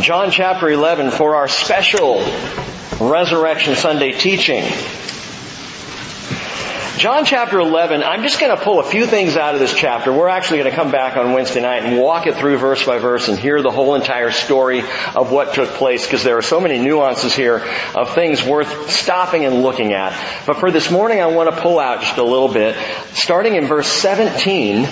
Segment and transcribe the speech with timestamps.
[0.00, 2.20] John chapter 11 for our special
[2.98, 4.64] Resurrection Sunday teaching.
[6.96, 10.10] John chapter 11, I'm just going to pull a few things out of this chapter.
[10.10, 12.98] We're actually going to come back on Wednesday night and walk it through verse by
[12.98, 14.80] verse and hear the whole entire story
[15.14, 19.44] of what took place because there are so many nuances here of things worth stopping
[19.44, 20.12] and looking at.
[20.46, 22.74] But for this morning, I want to pull out just a little bit,
[23.12, 24.88] starting in verse 17,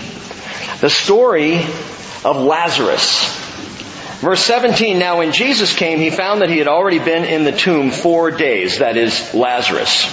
[0.81, 1.59] the story
[2.25, 3.48] of Lazarus.
[4.21, 7.53] Verse 17, now when Jesus came, he found that he had already been in the
[7.53, 10.07] tomb four days, that is, Lazarus.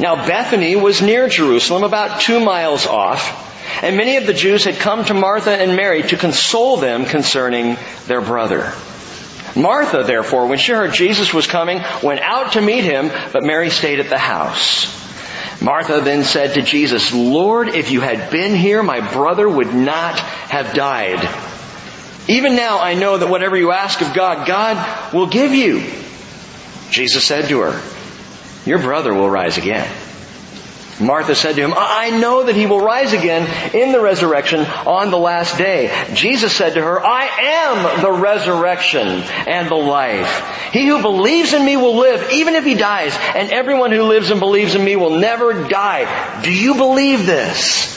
[0.00, 3.44] Now Bethany was near Jerusalem, about two miles off,
[3.82, 7.76] and many of the Jews had come to Martha and Mary to console them concerning
[8.06, 8.72] their brother.
[9.54, 13.70] Martha, therefore, when she heard Jesus was coming, went out to meet him, but Mary
[13.70, 14.92] stayed at the house.
[15.62, 20.18] Martha then said to Jesus, Lord, if you had been here, my brother would not
[20.18, 21.55] have died.
[22.28, 25.84] Even now I know that whatever you ask of God, God will give you.
[26.90, 27.82] Jesus said to her,
[28.66, 29.88] your brother will rise again.
[30.98, 35.10] Martha said to him, I know that he will rise again in the resurrection on
[35.10, 35.92] the last day.
[36.14, 40.70] Jesus said to her, I am the resurrection and the life.
[40.72, 44.30] He who believes in me will live even if he dies, and everyone who lives
[44.30, 46.42] and believes in me will never die.
[46.42, 47.94] Do you believe this?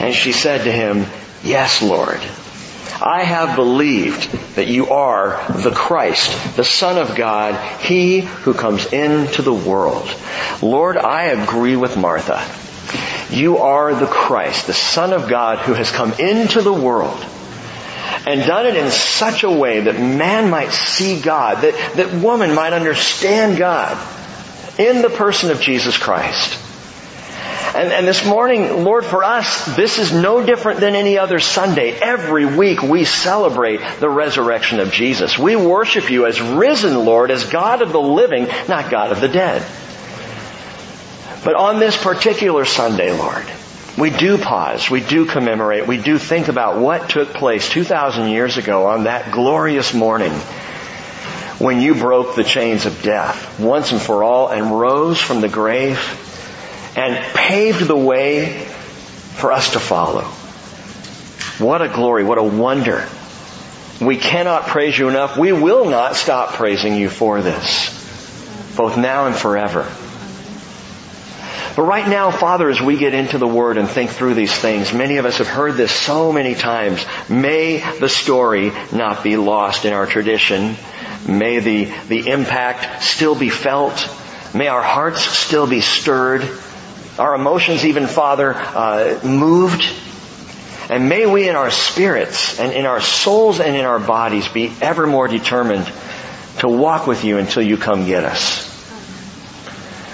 [0.00, 1.06] And she said to him,
[1.42, 2.20] Yes, Lord.
[3.02, 8.86] I have believed that you are the Christ, the Son of God, He who comes
[8.92, 10.08] into the world.
[10.62, 12.42] Lord, I agree with Martha.
[13.34, 17.24] You are the Christ, the Son of God who has come into the world
[18.26, 22.54] and done it in such a way that man might see God, that, that woman
[22.54, 23.96] might understand God
[24.78, 26.65] in the person of Jesus Christ.
[27.76, 31.92] And, and this morning, Lord, for us, this is no different than any other Sunday.
[31.92, 35.38] Every week we celebrate the resurrection of Jesus.
[35.38, 39.28] We worship you as risen, Lord, as God of the living, not God of the
[39.28, 39.60] dead.
[41.44, 43.44] But on this particular Sunday, Lord,
[43.98, 48.56] we do pause, we do commemorate, we do think about what took place 2,000 years
[48.56, 50.32] ago on that glorious morning
[51.58, 55.48] when you broke the chains of death once and for all and rose from the
[55.48, 55.98] grave
[56.96, 58.64] and paved the way
[59.36, 60.24] for us to follow.
[61.58, 63.06] What a glory, what a wonder.
[64.00, 65.36] We cannot praise you enough.
[65.36, 67.90] We will not stop praising you for this,
[68.76, 69.90] both now and forever.
[71.76, 74.94] But right now, Father, as we get into the Word and think through these things,
[74.94, 77.04] many of us have heard this so many times.
[77.28, 80.76] May the story not be lost in our tradition.
[81.28, 84.08] May the, the impact still be felt.
[84.54, 86.48] May our hearts still be stirred
[87.18, 89.84] our emotions even, Father, uh, moved.
[90.88, 94.72] And may we in our spirits and in our souls and in our bodies be
[94.80, 95.90] ever more determined
[96.58, 98.66] to walk with you until you come get us.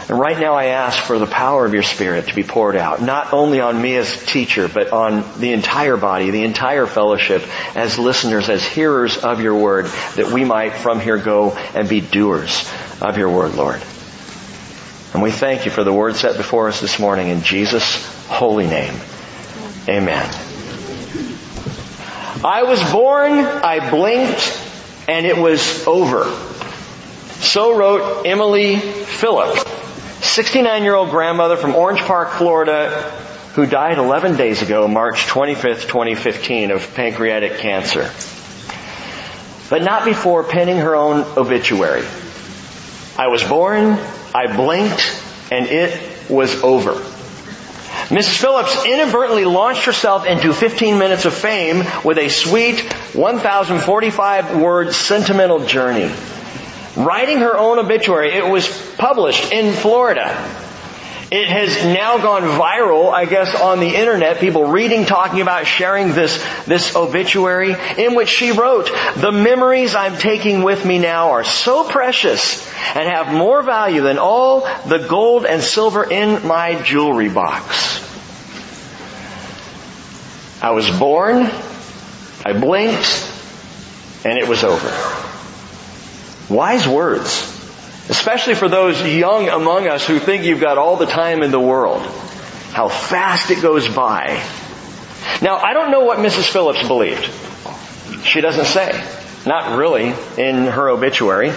[0.08, 3.00] And right now I ask for the power of your Spirit to be poured out,
[3.00, 7.42] not only on me as teacher, but on the entire body, the entire fellowship,
[7.74, 9.86] as listeners, as hearers of your word,
[10.16, 12.70] that we might from here go and be doers
[13.00, 13.82] of your word, Lord.
[15.12, 18.67] And we thank you for the word set before us this morning in Jesus' holy
[18.67, 18.95] name.
[19.87, 20.28] Amen.
[22.45, 24.59] I was born, I blinked,
[25.06, 26.25] and it was over.
[27.41, 29.65] So wrote Emily Phillips,
[30.27, 33.03] 69 year old grandmother from Orange Park, Florida,
[33.55, 38.11] who died 11 days ago, March 25th, 2015, of pancreatic cancer.
[39.69, 42.06] But not before penning her own obituary.
[43.19, 43.99] I was born,
[44.34, 46.93] I blinked and it was over.
[48.09, 48.41] Mrs.
[48.41, 52.81] Phillips inadvertently launched herself into 15 minutes of fame with a sweet
[53.15, 56.10] 1,045 word sentimental journey.
[56.97, 60.28] Writing her own obituary, it was published in Florida.
[61.34, 64.38] It has now gone viral, I guess, on the internet.
[64.38, 70.19] People reading, talking about, sharing this, this obituary in which she wrote, the memories I'm
[70.19, 72.62] taking with me now are so precious
[72.94, 78.00] and have more value than all the gold and silver in my jewelry box.
[80.62, 81.50] I was born,
[82.44, 83.32] I blinked,
[84.26, 84.93] and it was over.
[86.52, 87.51] Wise words.
[88.08, 91.60] Especially for those young among us who think you've got all the time in the
[91.60, 92.02] world.
[92.72, 94.43] How fast it goes by.
[95.40, 96.50] Now, I don't know what Mrs.
[96.50, 97.28] Phillips believed.
[98.25, 98.93] She doesn't say.
[99.46, 101.50] Not really in her obituary.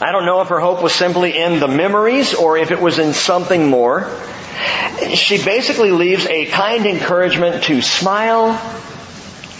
[0.00, 2.98] I don't know if her hope was simply in the memories or if it was
[2.98, 4.10] in something more.
[5.14, 8.60] She basically leaves a kind encouragement to smile,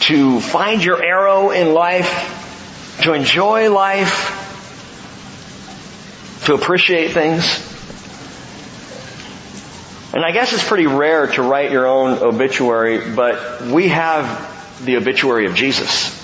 [0.00, 4.43] to find your arrow in life, to enjoy life,
[6.44, 7.44] to appreciate things.
[10.14, 14.96] And I guess it's pretty rare to write your own obituary, but we have the
[14.96, 16.22] obituary of Jesus.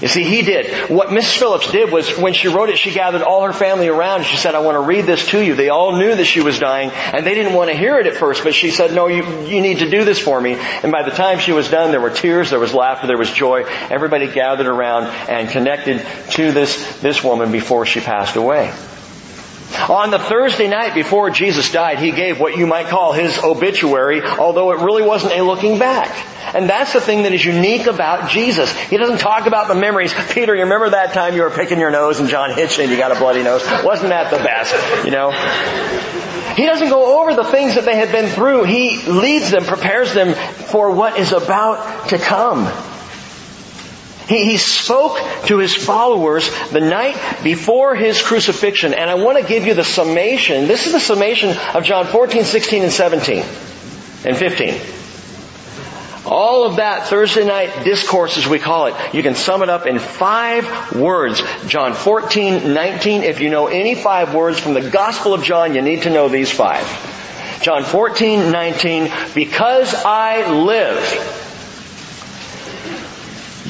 [0.00, 0.88] You see, he did.
[0.88, 1.36] What Mrs.
[1.36, 4.24] Phillips did was when she wrote it, she gathered all her family around.
[4.24, 5.54] She said, I want to read this to you.
[5.54, 8.14] They all knew that she was dying and they didn't want to hear it at
[8.14, 10.54] first, but she said, no, you, you need to do this for me.
[10.54, 13.30] And by the time she was done, there were tears, there was laughter, there was
[13.30, 13.64] joy.
[13.90, 18.72] Everybody gathered around and connected to this, this woman before she passed away.
[19.88, 24.22] On the Thursday night before Jesus died, he gave what you might call his obituary,
[24.22, 26.26] although it really wasn't a looking back.
[26.54, 28.72] And that's the thing that is unique about Jesus.
[28.72, 30.12] He doesn't talk about the memories.
[30.32, 32.96] Peter, you remember that time you were picking your nose and John hit you you
[32.96, 33.62] got a bloody nose?
[33.84, 35.04] Wasn't that the best?
[35.04, 35.30] You know?
[36.56, 38.64] He doesn't go over the things that they had been through.
[38.64, 42.89] He leads them, prepares them for what is about to come.
[44.30, 49.44] He, he spoke to his followers the night before his crucifixion, and I want to
[49.44, 50.68] give you the summation.
[50.68, 53.38] This is the summation of John 14, 16, and 17,
[54.24, 54.80] and 15.
[56.26, 59.86] All of that Thursday night discourse, as we call it, you can sum it up
[59.86, 61.42] in five words.
[61.66, 63.24] John 14, 19.
[63.24, 66.28] If you know any five words from the Gospel of John, you need to know
[66.28, 66.86] these five.
[67.62, 69.12] John 14, 19.
[69.34, 71.49] Because I live,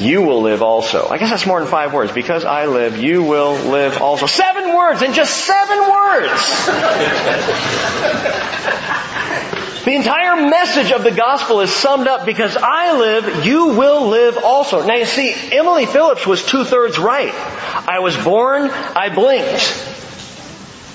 [0.01, 1.09] you will live also.
[1.09, 2.13] I guess that's more than five words.
[2.13, 4.27] Because I live, you will live also.
[4.27, 5.91] Seven words in just seven words.
[9.85, 14.39] the entire message of the gospel is summed up because I live, you will live
[14.39, 14.87] also.
[14.87, 17.35] Now you see, Emily Phillips was two thirds right.
[17.35, 19.87] I was born, I blinked.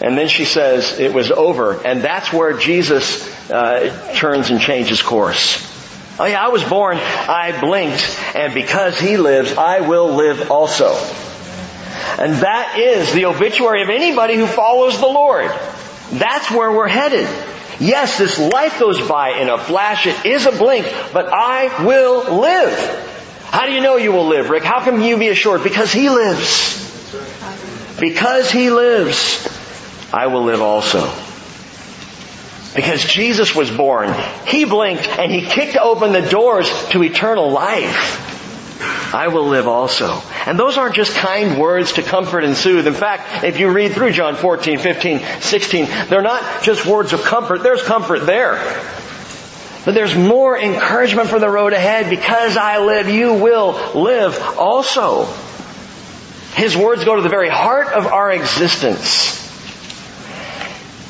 [0.02, 1.86] And then she says it was over.
[1.86, 5.75] And that's where Jesus uh, turns and changes course.
[6.18, 10.94] Oh yeah, I was born, I blinked, and because He lives, I will live also.
[12.18, 15.52] And that is the obituary of anybody who follows the Lord.
[16.12, 17.28] That's where we're headed.
[17.80, 20.08] Yes, this life goes by in a flash.
[20.08, 23.02] It is a blink, but I will live.
[23.48, 24.64] How do you know you will live, Rick?
[24.64, 25.64] How can you be assured?
[25.64, 26.82] Because He lives.
[28.00, 29.46] Because He lives,
[30.14, 31.12] I will live also.
[32.76, 34.14] Because Jesus was born,
[34.48, 38.34] He blinked and He kicked open the doors to eternal life.
[39.14, 40.22] I will live also.
[40.46, 42.86] And those aren't just kind words to comfort and soothe.
[42.86, 47.24] In fact, if you read through John 14, 15, 16, they're not just words of
[47.24, 47.64] comfort.
[47.64, 48.56] There's comfort there.
[49.86, 52.10] But there's more encouragement for the road ahead.
[52.10, 55.26] Because I live, you will live also.
[56.56, 59.45] His words go to the very heart of our existence.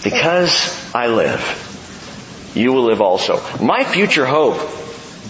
[0.05, 3.41] Because I live, you will live also.
[3.59, 4.59] My future hope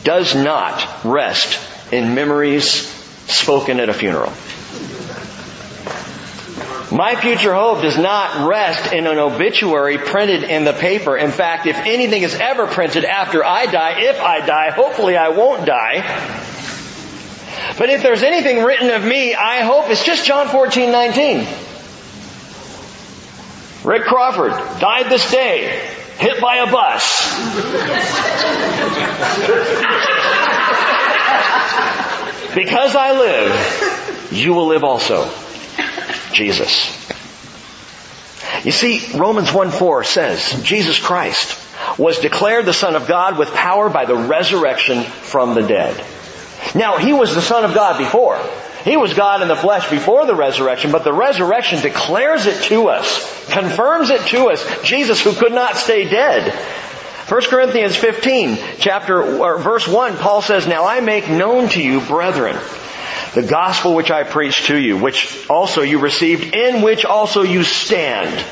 [0.04, 1.58] does not rest
[1.94, 2.86] in memories
[3.26, 4.34] spoken at a funeral.
[6.92, 11.16] My future hope does not rest in an obituary printed in the paper.
[11.16, 15.30] In fact, if anything is ever printed after I die, if I die, hopefully I
[15.30, 16.02] won't die.
[17.78, 21.48] But if there's anything written of me, I hope it's just John 14, 19.
[23.86, 25.88] Rick Crawford died this day,
[26.18, 27.22] hit by a bus.
[32.56, 35.30] because I live, you will live also.
[36.34, 37.06] Jesus.
[38.66, 41.62] You see, Romans 1 4 says, Jesus Christ
[42.00, 46.04] was declared the Son of God with power by the resurrection from the dead.
[46.74, 48.40] Now, He was the Son of God before.
[48.86, 52.90] He was God in the flesh before the resurrection, but the resurrection declares it to
[52.90, 54.64] us, confirms it to us.
[54.84, 56.54] Jesus who could not stay dead.
[57.28, 59.24] 1 Corinthians 15, chapter,
[59.58, 62.56] verse 1, Paul says, Now I make known to you, brethren,
[63.34, 67.64] the gospel which I preached to you, which also you received, in which also you
[67.64, 68.46] stand,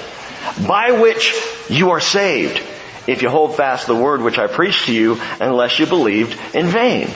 [0.68, 2.58] by which you are saved,
[3.06, 6.70] if you hold fast the word which I preached to you, unless you believed in
[6.70, 7.10] vain.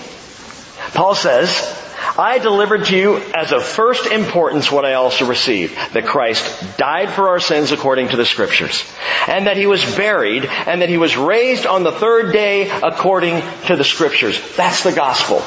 [0.94, 1.86] Paul says,
[2.18, 7.12] I delivered to you as of first importance what I also received, that Christ died
[7.12, 8.84] for our sins according to the scriptures,
[9.28, 13.42] and that he was buried, and that he was raised on the third day according
[13.66, 14.40] to the scriptures.
[14.56, 15.44] That's the gospel.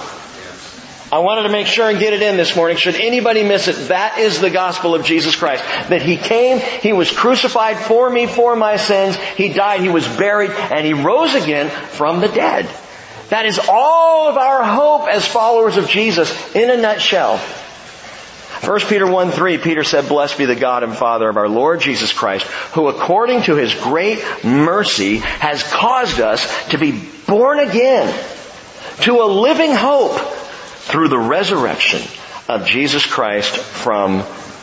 [1.12, 2.76] I wanted to make sure and get it in this morning.
[2.76, 5.64] Should anybody miss it, that is the gospel of Jesus Christ.
[5.88, 10.06] That He came, He was crucified for me, for my sins, He died, He was
[10.06, 12.68] buried, and He rose again from the dead.
[13.30, 17.38] That is all of our hope as followers of Jesus in a nutshell.
[17.38, 21.80] 1 Peter 1 3, Peter said, Blessed be the God and Father of our Lord
[21.80, 22.44] Jesus Christ,
[22.74, 26.92] who according to his great mercy has caused us to be
[27.26, 28.12] born again
[29.02, 32.02] to a living hope through the resurrection
[32.48, 34.18] of Jesus Christ from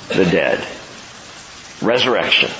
[0.09, 0.63] the dead.
[1.81, 2.51] Resurrection.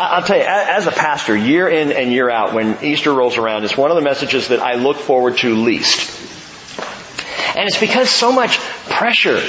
[0.00, 3.64] I'll tell you, as a pastor, year in and year out, when Easter rolls around,
[3.64, 6.18] it's one of the messages that I look forward to least.
[7.56, 9.42] And it's because so much pressure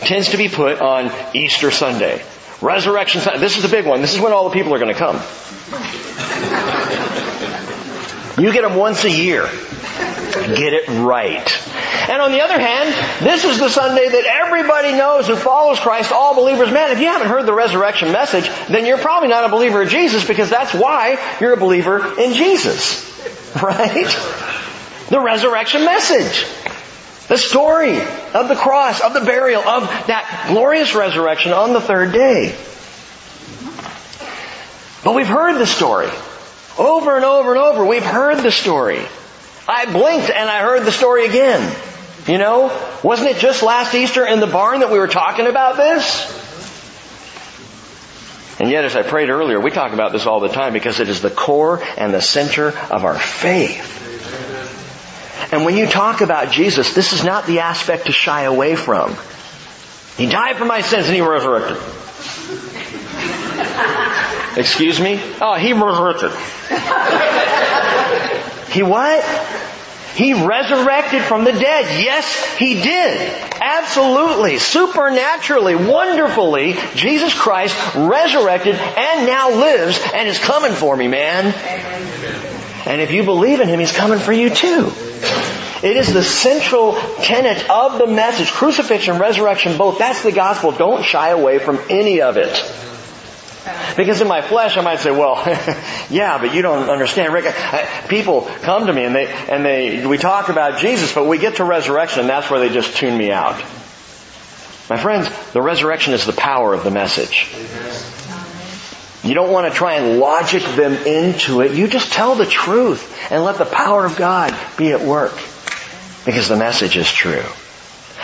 [0.00, 2.24] tends to be put on Easter Sunday.
[2.60, 3.38] Resurrection Sunday.
[3.38, 4.00] This is the big one.
[4.00, 5.16] This is when all the people are going to come.
[8.38, 9.48] You get them once a year.
[10.44, 11.68] Get it right.
[12.08, 12.90] And on the other hand,
[13.24, 16.70] this is the Sunday that everybody knows who follows Christ, all believers.
[16.70, 19.88] Man, if you haven't heard the resurrection message, then you're probably not a believer of
[19.88, 23.14] Jesus because that's why you're a believer in Jesus.
[23.56, 24.06] Right?
[25.08, 26.44] The resurrection message.
[27.28, 32.12] The story of the cross, of the burial, of that glorious resurrection on the third
[32.12, 32.54] day.
[35.02, 36.10] But we've heard the story.
[36.78, 39.00] Over and over and over, we've heard the story.
[39.68, 41.74] I blinked and I heard the story again.
[42.26, 42.72] You know,
[43.04, 46.44] wasn't it just last Easter in the barn that we were talking about this?
[48.58, 51.08] And yet, as I prayed earlier, we talk about this all the time because it
[51.08, 53.92] is the core and the center of our faith.
[55.52, 59.14] And when you talk about Jesus, this is not the aspect to shy away from.
[60.16, 61.76] He died for my sins and He resurrected.
[64.56, 65.20] Excuse me?
[65.40, 66.32] Oh, He resurrected.
[68.72, 69.22] he what?
[70.16, 72.02] He resurrected from the dead.
[72.02, 73.42] Yes, He did.
[73.60, 81.52] Absolutely, supernaturally, wonderfully, Jesus Christ resurrected and now lives and is coming for me, man.
[82.86, 84.90] And if you believe in Him, He's coming for you too.
[85.82, 88.50] It is the central tenet of the message.
[88.50, 89.98] Crucifixion, resurrection, both.
[89.98, 90.72] That's the gospel.
[90.72, 92.54] Don't shy away from any of it.
[93.96, 95.36] Because in my flesh I might say, well,
[96.10, 97.32] yeah, but you don't understand.
[97.32, 97.54] Rick,
[98.08, 101.56] people come to me and they, and they, we talk about Jesus, but we get
[101.56, 103.56] to resurrection and that's where they just tune me out.
[104.88, 107.48] My friends, the resurrection is the power of the message.
[109.24, 111.72] You don't want to try and logic them into it.
[111.72, 115.34] You just tell the truth and let the power of God be at work.
[116.24, 117.44] Because the message is true.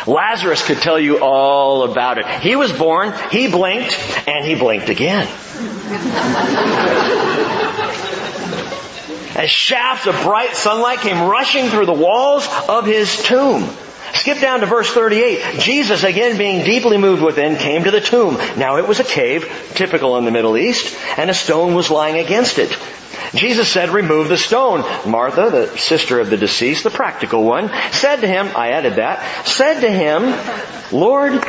[0.07, 2.27] Lazarus could tell you all about it.
[2.27, 5.29] He was born, he blinked, and he blinked again.
[9.35, 13.69] As shafts of bright sunlight came rushing through the walls of his tomb.
[14.15, 15.59] Skip down to verse 38.
[15.61, 18.35] Jesus, again being deeply moved within, came to the tomb.
[18.59, 22.19] Now it was a cave, typical in the Middle East, and a stone was lying
[22.19, 22.77] against it.
[23.35, 24.81] Jesus said, remove the stone.
[25.11, 29.47] Martha, the sister of the deceased, the practical one, said to him, I added that,
[29.47, 30.35] said to him,
[30.97, 31.45] Lord,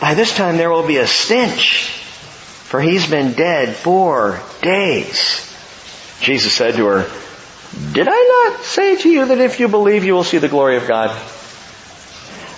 [0.00, 5.50] by this time there will be a stench, for he's been dead four days.
[6.20, 7.10] Jesus said to her,
[7.92, 10.76] did I not say to you that if you believe you will see the glory
[10.76, 11.10] of God?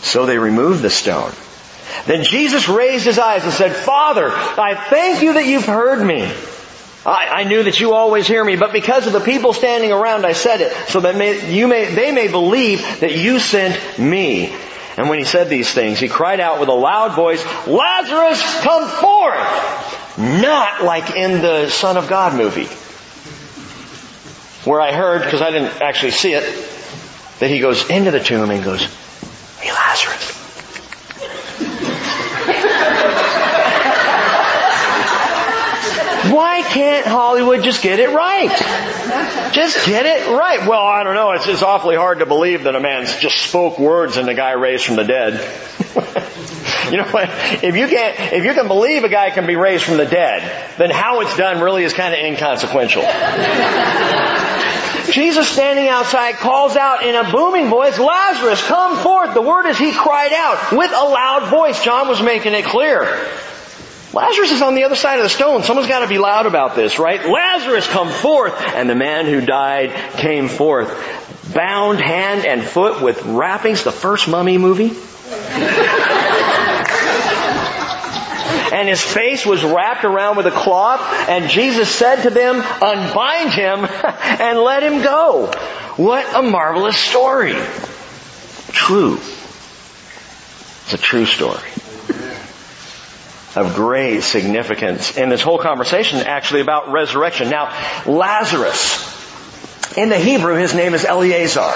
[0.03, 1.33] So they removed the stone.
[2.07, 6.31] Then Jesus raised his eyes and said, Father, I thank you that you've heard me.
[7.07, 10.27] I, I, knew that you always hear me, but because of the people standing around,
[10.27, 14.53] I said it, so that may, you may, they may believe that you sent me.
[14.97, 18.89] And when he said these things, he cried out with a loud voice, Lazarus, come
[18.89, 20.19] forth!
[20.19, 22.67] Not like in the Son of God movie,
[24.69, 26.43] where I heard, because I didn't actually see it,
[27.39, 28.83] that he goes into the tomb and goes,
[29.61, 30.36] Hey Lazarus,
[36.33, 38.51] Why can't Hollywood just get it right?
[39.53, 40.67] Just get it right.
[40.67, 41.33] Well, I don't know.
[41.33, 44.53] It's, it's awfully hard to believe that a man just spoke words and the guy
[44.53, 45.35] raised from the dead.
[46.91, 47.29] you know what?
[47.63, 50.79] If you can't, if you can believe a guy can be raised from the dead,
[50.79, 53.03] then how it's done really is kind of inconsequential.
[55.13, 59.35] Jesus standing outside calls out in a booming voice, Lazarus, come forth.
[59.35, 61.83] The word is he cried out with a loud voice.
[61.85, 63.05] John was making it clear.
[64.17, 65.63] Lazarus is on the other side of the stone.
[65.63, 67.23] Someone's got to be loud about this, right?
[67.23, 68.55] Lazarus, come forth!
[68.59, 70.89] And the man who died came forth,
[71.53, 74.89] bound hand and foot with wrappings, the first mummy movie.
[78.73, 83.51] and his face was wrapped around with a cloth, and Jesus said to them, unbind
[83.51, 85.53] him and let him go.
[85.99, 87.53] What a marvelous story.
[88.73, 89.17] True.
[90.85, 91.76] It's a true story
[93.57, 97.51] of great significance in this whole conversation actually about resurrection.
[97.51, 97.73] Now,
[98.07, 99.15] Lazarus,
[99.97, 101.73] in the Hebrew, his name is Eleazar.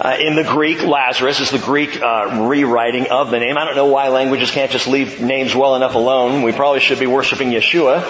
[0.00, 3.56] Uh, in the Greek, Lazarus is the Greek uh, rewriting of the name.
[3.56, 6.42] I don't know why languages can't just leave names well enough alone.
[6.42, 8.02] We probably should be worshiping Yeshua.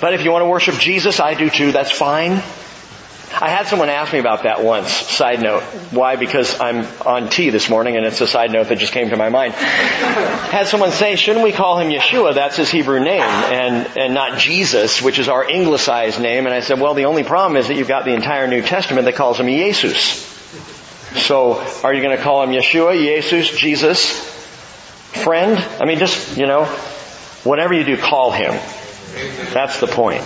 [0.00, 1.72] But if you want to worship Jesus, I do too.
[1.72, 2.42] That's fine.
[3.32, 4.90] I had someone ask me about that once.
[4.90, 5.62] Side note.
[5.92, 6.16] Why?
[6.16, 9.16] Because I'm on tea this morning and it's a side note that just came to
[9.16, 9.54] my mind.
[9.54, 12.34] had someone say, shouldn't we call him Yeshua?
[12.34, 16.46] That's his Hebrew name and, and not Jesus, which is our anglicized name.
[16.46, 19.04] And I said, well, the only problem is that you've got the entire New Testament
[19.04, 20.26] that calls him Jesus.
[21.26, 24.10] So are you going to call him Yeshua, Jesus, Jesus,
[25.22, 25.56] friend?
[25.80, 26.64] I mean, just, you know,
[27.44, 28.52] whatever you do, call him.
[29.52, 30.24] That's the point.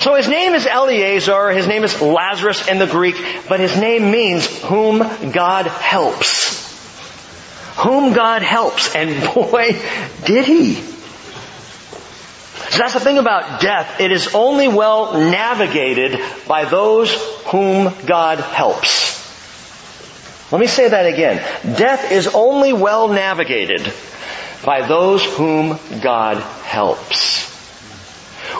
[0.00, 3.16] So his name is Eleazar, his name is Lazarus in the Greek,
[3.48, 4.98] but his name means whom
[5.32, 6.62] God helps.
[7.76, 8.94] Whom God helps.
[8.94, 9.80] And boy,
[10.24, 10.74] did he.
[12.74, 14.00] So that's the thing about death.
[14.00, 17.14] It is only well navigated by those
[17.46, 19.22] whom God helps.
[20.50, 21.36] Let me say that again.
[21.76, 23.92] Death is only well navigated
[24.64, 27.53] by those whom God helps.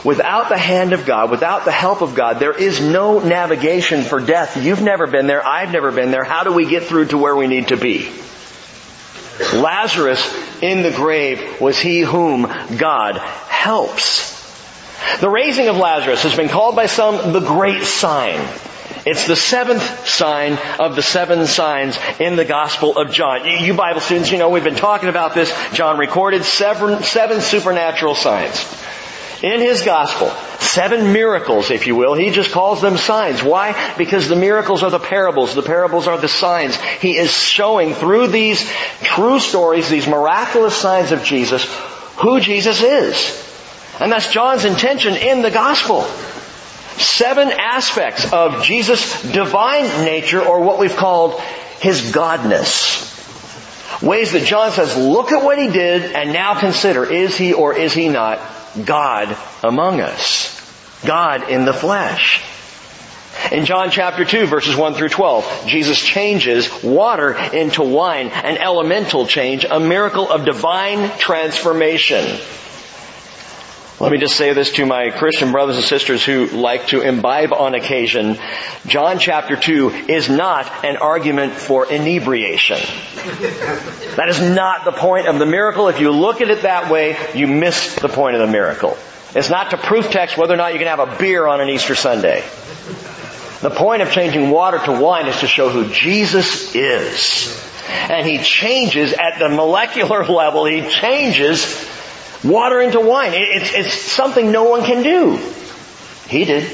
[0.02, 4.20] Without the hand of God, without the help of God, there is no navigation for
[4.20, 4.56] death.
[4.56, 5.46] You've never been there.
[5.46, 6.24] I've never been there.
[6.24, 8.10] How do we get through to where we need to be?
[9.54, 10.22] Lazarus
[10.62, 12.42] in the grave was he whom
[12.76, 14.32] God helps.
[15.20, 18.40] The raising of Lazarus has been called by some the great sign.
[19.06, 23.44] It's the seventh sign of the seven signs in the Gospel of John.
[23.44, 25.52] You Bible students, you know, we've been talking about this.
[25.72, 28.64] John recorded seven, seven supernatural signs
[29.44, 30.30] in his gospel.
[30.58, 32.14] Seven miracles, if you will.
[32.14, 33.42] He just calls them signs.
[33.42, 33.94] Why?
[33.98, 35.54] Because the miracles are the parables.
[35.54, 36.76] The parables are the signs.
[36.76, 38.66] He is showing through these
[39.02, 41.66] true stories, these miraculous signs of Jesus,
[42.16, 43.42] who Jesus is.
[44.00, 46.02] And that's John's intention in the gospel.
[46.96, 51.38] Seven aspects of Jesus' divine nature, or what we've called
[51.80, 53.12] his godness.
[54.02, 57.74] Ways that John says, look at what he did and now consider, is he or
[57.76, 58.40] is he not
[58.82, 60.50] God among us.
[61.04, 62.42] God in the flesh.
[63.52, 69.26] In John chapter 2 verses 1 through 12, Jesus changes water into wine, an elemental
[69.26, 72.24] change, a miracle of divine transformation.
[74.00, 77.52] Let me just say this to my Christian brothers and sisters who like to imbibe
[77.52, 78.36] on occasion.
[78.86, 82.80] John chapter 2 is not an argument for inebriation.
[84.16, 85.86] That is not the point of the miracle.
[85.86, 88.96] If you look at it that way, you miss the point of the miracle.
[89.32, 91.68] It's not to proof text whether or not you can have a beer on an
[91.68, 92.40] Easter Sunday.
[93.60, 97.64] The point of changing water to wine is to show who Jesus is.
[97.88, 101.93] And He changes at the molecular level, He changes
[102.44, 103.32] water into wine.
[103.34, 105.36] It's, it's something no one can do.
[106.28, 106.64] He did.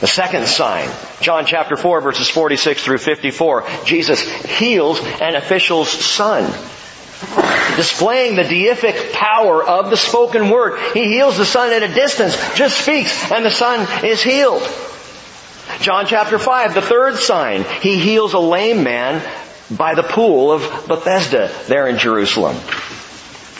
[0.00, 0.88] The second sign,
[1.20, 6.50] John chapter 4 verses 46 through 54, Jesus heals an official's son.
[7.76, 10.80] Displaying the deific power of the spoken word.
[10.94, 14.62] He heals the son at a distance, just speaks, and the son is healed.
[15.80, 19.22] John chapter 5, the third sign, he heals a lame man
[19.70, 22.56] by the pool of Bethesda there in Jerusalem.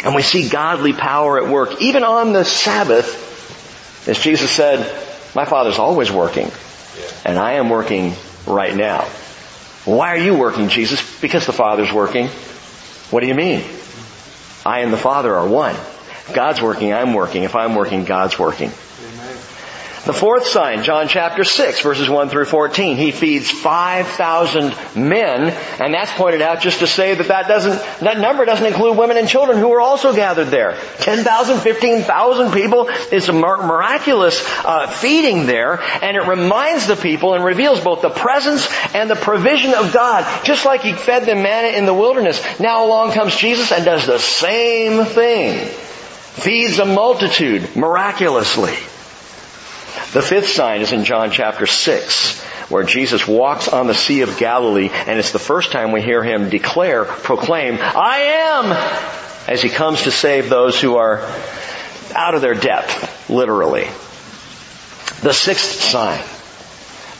[0.04, 4.78] And we see godly power at work, even on the Sabbath, as Jesus said,
[5.34, 6.50] my Father's always working,
[7.24, 8.14] and I am working
[8.46, 9.02] right now.
[9.84, 11.20] Why are you working, Jesus?
[11.20, 12.28] Because the Father's working.
[13.10, 13.64] What do you mean?
[14.64, 15.76] I and the Father are one.
[16.34, 17.42] God's working, I'm working.
[17.44, 18.70] If I'm working, God's working.
[20.06, 22.96] The fourth sign, John chapter 6 verses 1 through 14.
[22.96, 28.18] He feeds 5,000 men, and that's pointed out just to say that that doesn't, that
[28.18, 30.78] number doesn't include women and children who were also gathered there.
[31.00, 37.44] 10,000, 15,000 people is a miraculous uh, feeding there, and it reminds the people and
[37.44, 40.24] reveals both the presence and the provision of God.
[40.44, 42.42] Just like he fed them manna in the wilderness.
[42.58, 45.68] Now along comes Jesus and does the same thing.
[45.68, 48.74] Feeds a multitude miraculously.
[50.12, 54.38] The fifth sign is in John chapter 6, where Jesus walks on the Sea of
[54.38, 58.72] Galilee, and it's the first time we hear him declare, proclaim, I am,
[59.46, 61.20] as he comes to save those who are
[62.12, 63.84] out of their depth, literally.
[65.22, 66.24] The sixth sign,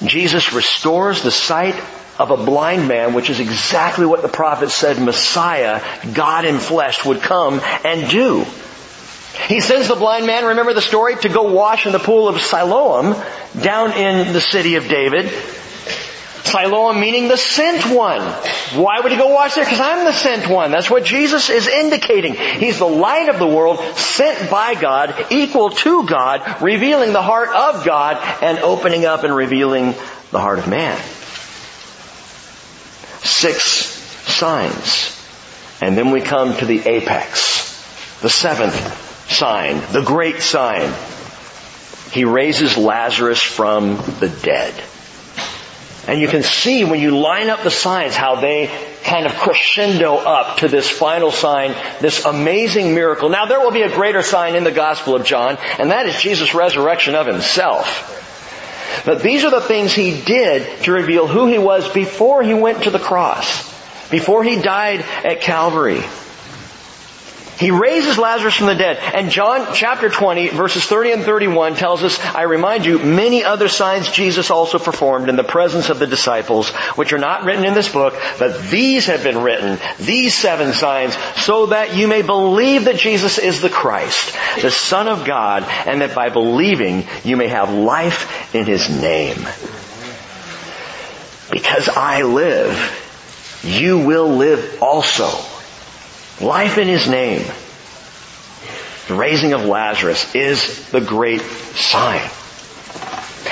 [0.05, 1.81] Jesus restores the sight
[2.19, 5.81] of a blind man, which is exactly what the prophet said Messiah,
[6.13, 8.45] God in flesh, would come and do.
[9.49, 12.41] He sends the blind man, remember the story, to go wash in the pool of
[12.41, 13.15] Siloam
[13.61, 15.31] down in the city of David.
[16.45, 18.21] Siloam meaning the sent one.
[18.81, 19.65] Why would he go wash there?
[19.65, 20.71] Because I'm the sent one.
[20.71, 22.35] That's what Jesus is indicating.
[22.35, 27.51] He's the light of the world, sent by God, equal to God, revealing the heart
[27.51, 29.95] of God, and opening up and revealing
[30.31, 30.99] the heart of man.
[33.23, 33.63] Six
[34.33, 35.17] signs.
[35.81, 38.21] And then we come to the apex.
[38.23, 40.93] The seventh sign, the great sign.
[42.13, 44.75] he raises Lazarus from the dead.
[46.09, 48.69] And you can see when you line up the signs how they
[49.05, 53.29] kind of crescendo up to this final sign, this amazing miracle.
[53.29, 56.21] Now there will be a greater sign in the Gospel of John, and that is
[56.21, 58.17] Jesus' resurrection of himself.
[59.05, 62.83] But these are the things he did to reveal who he was before he went
[62.85, 63.63] to the cross,
[64.11, 66.03] before he died at Calvary.
[67.61, 68.97] He raises Lazarus from the dead.
[68.97, 73.69] And John chapter 20 verses 30 and 31 tells us, I remind you, many other
[73.69, 77.75] signs Jesus also performed in the presence of the disciples, which are not written in
[77.75, 82.85] this book, but these have been written, these seven signs, so that you may believe
[82.85, 87.49] that Jesus is the Christ, the Son of God, and that by believing you may
[87.49, 89.37] have life in His name.
[91.51, 95.50] Because I live, you will live also.
[96.41, 97.45] Life in His name.
[99.09, 102.29] The raising of Lazarus is the great sign.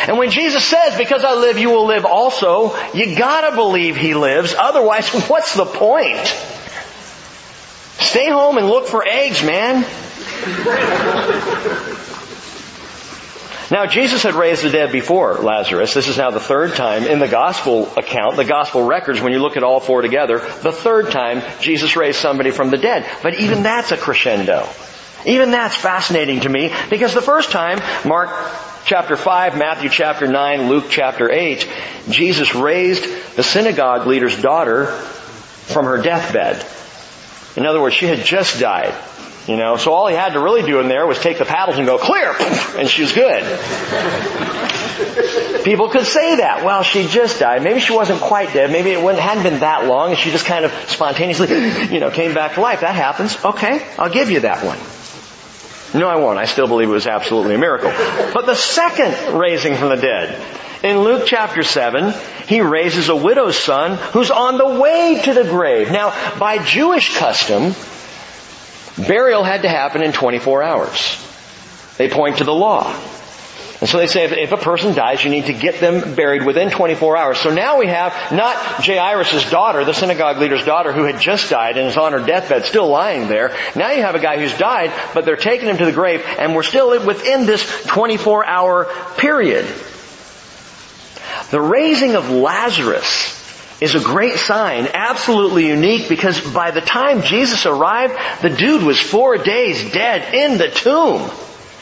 [0.06, 4.14] And when Jesus says, because I live, you will live also, you gotta believe He
[4.14, 4.54] lives.
[4.56, 6.26] Otherwise, what's the point?
[7.98, 9.84] Stay home and look for eggs, man.
[13.70, 15.92] Now Jesus had raised the dead before Lazarus.
[15.92, 19.40] This is now the third time in the gospel account, the gospel records, when you
[19.40, 23.06] look at all four together, the third time Jesus raised somebody from the dead.
[23.22, 24.66] But even that's a crescendo.
[25.26, 28.30] Even that's fascinating to me because the first time, Mark
[28.86, 31.68] chapter 5, Matthew chapter 9, Luke chapter 8,
[32.08, 33.04] Jesus raised
[33.36, 36.64] the synagogue leader's daughter from her deathbed.
[37.56, 38.94] In other words, she had just died.
[39.48, 41.78] You know, so all he had to really do in there was take the paddles
[41.78, 42.34] and go clear,
[42.78, 43.42] and she was good.
[45.64, 46.64] People could say that.
[46.66, 47.62] Well, she just died.
[47.62, 48.70] Maybe she wasn't quite dead.
[48.70, 51.48] Maybe it hadn't been that long, and she just kind of spontaneously,
[51.94, 52.82] you know, came back to life.
[52.82, 53.42] That happens.
[53.42, 54.78] Okay, I'll give you that one.
[55.98, 56.38] No, I won't.
[56.38, 57.90] I still believe it was absolutely a miracle.
[58.34, 60.38] But the second raising from the dead,
[60.82, 62.12] in Luke chapter 7,
[62.46, 65.90] he raises a widow's son who's on the way to the grave.
[65.90, 67.74] Now, by Jewish custom,
[69.06, 71.24] Burial had to happen in 24 hours.
[71.96, 72.92] They point to the law.
[73.80, 76.44] And so they say if, if, a person dies, you need to get them buried
[76.44, 77.38] within 24 hours.
[77.38, 81.78] So now we have not Jairus' daughter, the synagogue leader's daughter, who had just died
[81.78, 83.56] and is on her deathbed, still lying there.
[83.76, 86.56] Now you have a guy who's died, but they're taking him to the grave, and
[86.56, 89.64] we're still within this 24 hour period.
[91.52, 93.37] The raising of Lazarus
[93.80, 99.00] is a great sign, absolutely unique because by the time Jesus arrived, the dude was
[99.00, 101.30] four days dead in the tomb.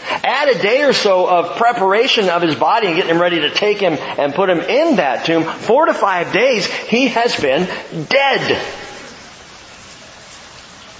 [0.08, 3.50] Add a day or so of preparation of his body and getting him ready to
[3.50, 5.42] take him and put him in that tomb.
[5.44, 7.66] Four to five days, he has been
[8.06, 8.62] dead.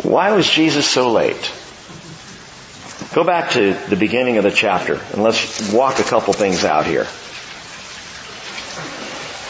[0.02, 1.52] Why was Jesus so late?
[3.14, 6.86] Go back to the beginning of the chapter and let's walk a couple things out
[6.86, 7.06] here.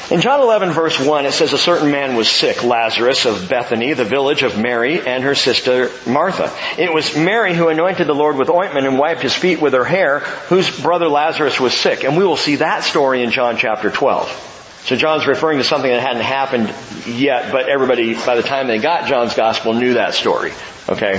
[0.09, 3.93] In John 11 verse 1 it says a certain man was sick, Lazarus of Bethany,
[3.93, 6.53] the village of Mary and her sister Martha.
[6.81, 9.85] It was Mary who anointed the Lord with ointment and wiped his feet with her
[9.85, 12.05] hair, whose brother Lazarus was sick.
[12.05, 14.83] And we will see that story in John chapter 12.
[14.85, 16.73] So John's referring to something that hadn't happened
[17.09, 20.53] yet, but everybody, by the time they got John's gospel, knew that story.
[20.89, 21.19] Okay?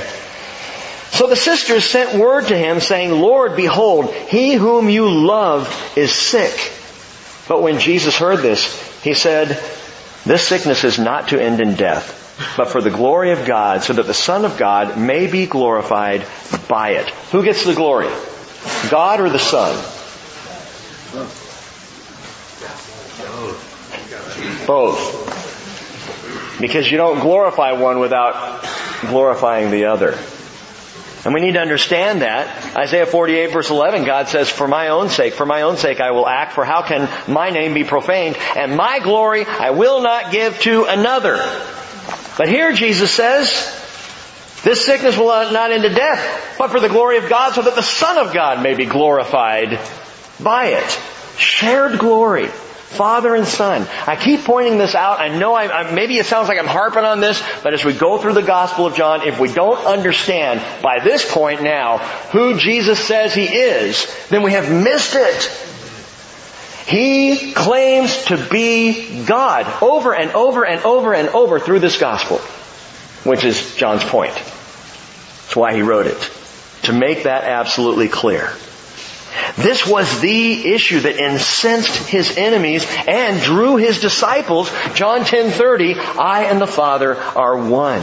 [1.11, 6.13] So the sisters sent word to him saying, Lord, behold, he whom you love is
[6.13, 6.71] sick.
[7.47, 9.59] But when Jesus heard this, he said,
[10.25, 13.93] this sickness is not to end in death, but for the glory of God, so
[13.93, 16.25] that the Son of God may be glorified
[16.67, 17.09] by it.
[17.31, 18.09] Who gets the glory?
[18.89, 19.75] God or the Son?
[24.67, 25.23] Both.
[26.59, 28.65] Because you don't glorify one without
[29.07, 30.17] glorifying the other.
[31.27, 32.73] And we need to understand that.
[32.77, 36.11] Isaiah 48 verse 11, God says, for my own sake, for my own sake I
[36.11, 38.37] will act, for how can my name be profaned?
[38.55, 41.35] And my glory I will not give to another.
[42.37, 43.49] But here Jesus says,
[44.63, 47.75] this sickness will not end in death, but for the glory of God, so that
[47.75, 49.81] the Son of God may be glorified
[50.41, 50.99] by it.
[51.37, 52.49] Shared glory.
[52.87, 53.85] Father and Son.
[54.07, 55.19] I keep pointing this out.
[55.19, 57.93] I know I, I, maybe it sounds like I'm harping on this, but as we
[57.93, 61.97] go through the Gospel of John, if we don't understand by this point now
[62.31, 65.67] who Jesus says He is, then we have missed it.
[66.87, 72.37] He claims to be God over and over and over and over through this Gospel,
[73.29, 74.33] which is John's point.
[74.33, 76.31] That's why he wrote it.
[76.83, 78.53] To make that absolutely clear.
[79.57, 84.71] This was the issue that incensed his enemies and drew his disciples.
[84.93, 88.01] John 10:30, I and the Father are one.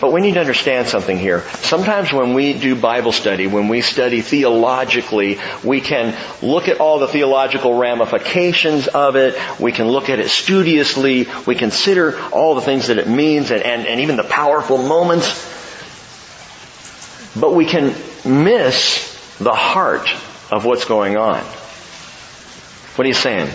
[0.00, 1.42] But we need to understand something here.
[1.62, 7.00] Sometimes when we do Bible study, when we study theologically, we can look at all
[7.00, 9.36] the theological ramifications of it.
[9.58, 11.26] We can look at it studiously.
[11.46, 15.56] We consider all the things that it means and, and, and even the powerful moments.
[17.34, 20.08] But we can miss the heart
[20.50, 21.42] of what's going on.
[22.96, 23.50] What are you saying?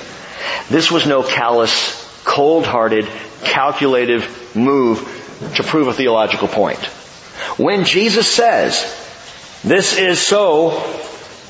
[0.70, 3.08] This was no callous, cold-hearted,
[3.44, 5.00] calculative move
[5.56, 6.80] to prove a theological point.
[7.58, 8.82] When Jesus says,
[9.64, 10.82] this is so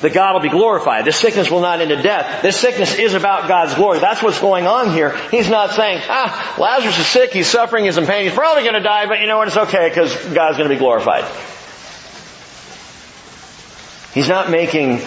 [0.02, 1.06] that God will be glorified.
[1.06, 2.42] This sickness will not end in death.
[2.42, 4.00] This sickness is about God's glory.
[4.00, 5.16] That's what's going on here.
[5.30, 8.76] He's not saying, ah, Lazarus is sick, he's suffering, he's in pain, he's probably going
[8.76, 11.24] to die, but you know what, it's okay because God's going to be glorified.
[14.14, 15.02] He's not making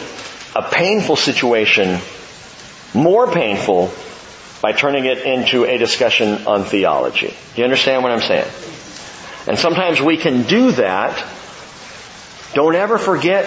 [0.55, 2.01] a painful situation
[2.95, 3.93] more painful
[4.63, 7.29] by turning it into a discussion on theology.
[7.29, 8.51] Do you understand what I'm saying?
[9.47, 11.25] And sometimes we can do that.
[12.55, 13.45] Don't ever forget,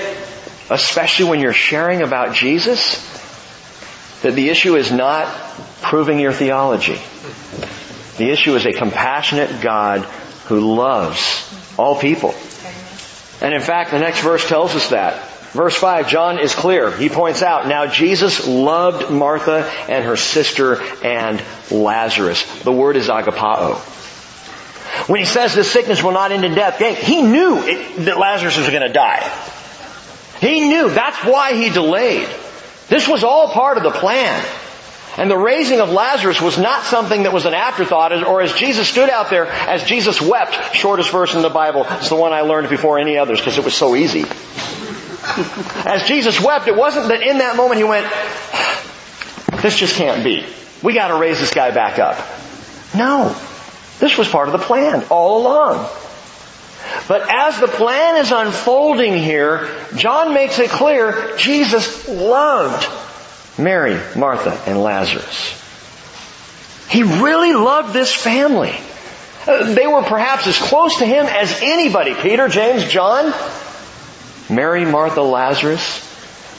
[0.70, 3.06] especially when you're sharing about Jesus,
[4.22, 5.28] that the issue is not
[5.82, 7.00] proving your theology.
[8.18, 10.02] The issue is a compassionate God
[10.46, 12.34] who loves all people.
[13.42, 15.26] And in fact, the next verse tells us that.
[15.52, 16.92] Verse 5, John is clear.
[16.92, 22.62] He points out, now Jesus loved Martha and her sister and Lazarus.
[22.62, 23.78] The word is agapao.
[25.08, 28.58] When he says this sickness will not end in death, he knew it, that Lazarus
[28.58, 29.28] was going to die.
[30.40, 30.90] He knew.
[30.90, 32.28] That's why he delayed.
[32.88, 34.46] This was all part of the plan.
[35.18, 38.88] And the raising of Lazarus was not something that was an afterthought, or as Jesus
[38.88, 41.86] stood out there, as Jesus wept, shortest verse in the Bible.
[41.90, 44.26] It's the one I learned before any others because it was so easy.
[45.86, 48.06] As Jesus wept, it wasn't that in that moment he went,
[49.62, 50.46] this just can't be.
[50.82, 52.18] We gotta raise this guy back up.
[52.96, 53.36] No.
[54.00, 55.90] This was part of the plan all along.
[57.08, 62.88] But as the plan is unfolding here, John makes it clear Jesus loved
[63.60, 65.56] Mary, Martha, and Lazarus.
[66.90, 68.76] He really loved this family.
[69.46, 72.14] Uh, they were perhaps as close to him as anybody.
[72.16, 73.34] Peter, James, John.
[74.50, 76.06] Mary, Martha, Lazarus.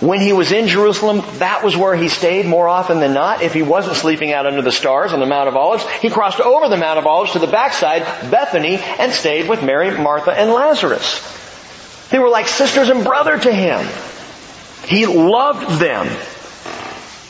[0.00, 3.42] When he was in Jerusalem, that was where he stayed more often than not.
[3.42, 6.40] If he wasn't sleeping out under the stars on the Mount of Olives, he crossed
[6.40, 10.53] over the Mount of Olives to the backside, Bethany, and stayed with Mary, Martha, and
[10.53, 11.20] Lazarus.
[12.11, 13.87] They were like sisters and brother to him.
[14.87, 16.07] He loved them.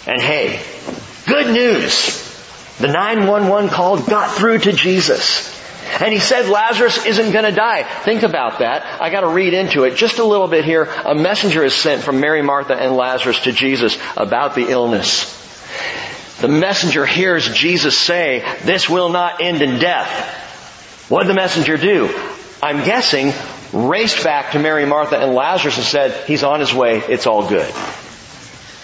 [0.07, 0.62] And hey,
[1.27, 2.29] good news.
[2.79, 5.60] The 911 call got through to Jesus.
[5.98, 7.83] And he said Lazarus isn't going to die.
[8.05, 9.00] Think about that.
[9.00, 10.85] I got to read into it just a little bit here.
[10.85, 15.37] A messenger is sent from Mary, Martha, and Lazarus to Jesus about the illness.
[16.40, 21.09] The messenger hears Jesus say, this will not end in death.
[21.11, 22.09] What did the messenger do?
[22.62, 23.33] I'm guessing
[23.72, 26.98] raced back to Mary, Martha, and Lazarus and said, he's on his way.
[26.98, 27.72] It's all good.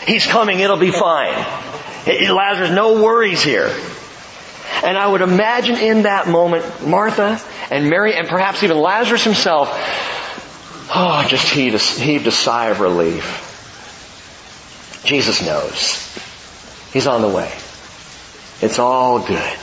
[0.07, 0.61] He's coming.
[0.61, 1.35] It'll be fine.
[2.07, 3.69] Lazarus, no worries here.
[4.83, 9.69] And I would imagine in that moment, Martha and Mary and perhaps even Lazarus himself,
[10.95, 13.43] oh, just heaved a, heaved a sigh of relief.
[15.05, 16.03] Jesus knows.
[16.93, 17.51] He's on the way.
[18.61, 19.59] It's all good.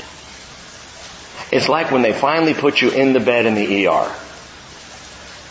[1.52, 4.16] It's like when they finally put you in the bed in the ER.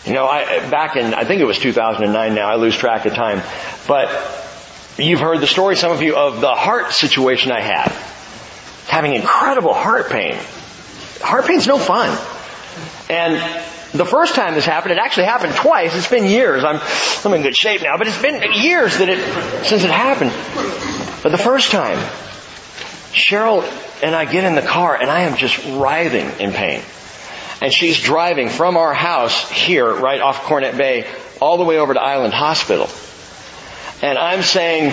[0.05, 3.15] You know, I, back in, I think it was 2009 now, I lose track of
[3.15, 3.41] time,
[3.87, 4.09] but
[4.99, 8.12] you've heard the story, some of you, of the heart situation I had
[8.87, 10.39] having incredible heart pain.
[11.21, 12.11] Heart pain's no fun.
[13.09, 13.35] And
[13.93, 15.95] the first time this happened, it actually happened twice.
[15.95, 16.65] It's been years.
[16.65, 16.81] I'm,
[17.25, 20.33] I'm in good shape now, but it's been years that it, since it happened.
[21.23, 21.99] But the first time,
[23.13, 23.63] Cheryl
[24.03, 26.83] and I get in the car and I am just writhing in pain.
[27.61, 31.07] And she's driving from our house here, right off Cornet Bay,
[31.41, 32.89] all the way over to Island Hospital.
[34.03, 34.93] And I'm saying,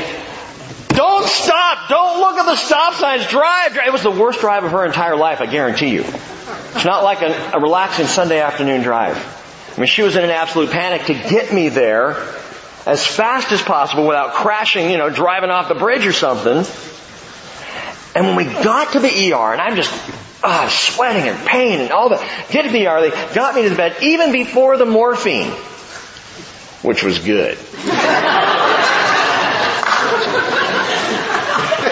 [1.00, 1.88] don't stop.
[1.88, 3.26] Don't look at the stop signs.
[3.28, 3.78] Drive.
[3.78, 6.02] It was the worst drive of her entire life, I guarantee you.
[6.02, 9.16] It's not like a, a relaxing Sunday afternoon drive.
[9.16, 12.18] I mean, she was in an absolute panic to get me there
[12.86, 16.66] as fast as possible without crashing, you know, driving off the bridge or something.
[18.14, 19.94] And when we got to the ER, and I'm just
[20.44, 23.70] uh, sweating and pain and all that, get to the ER, they got me to
[23.70, 25.52] the bed even before the morphine,
[26.82, 27.58] which was good.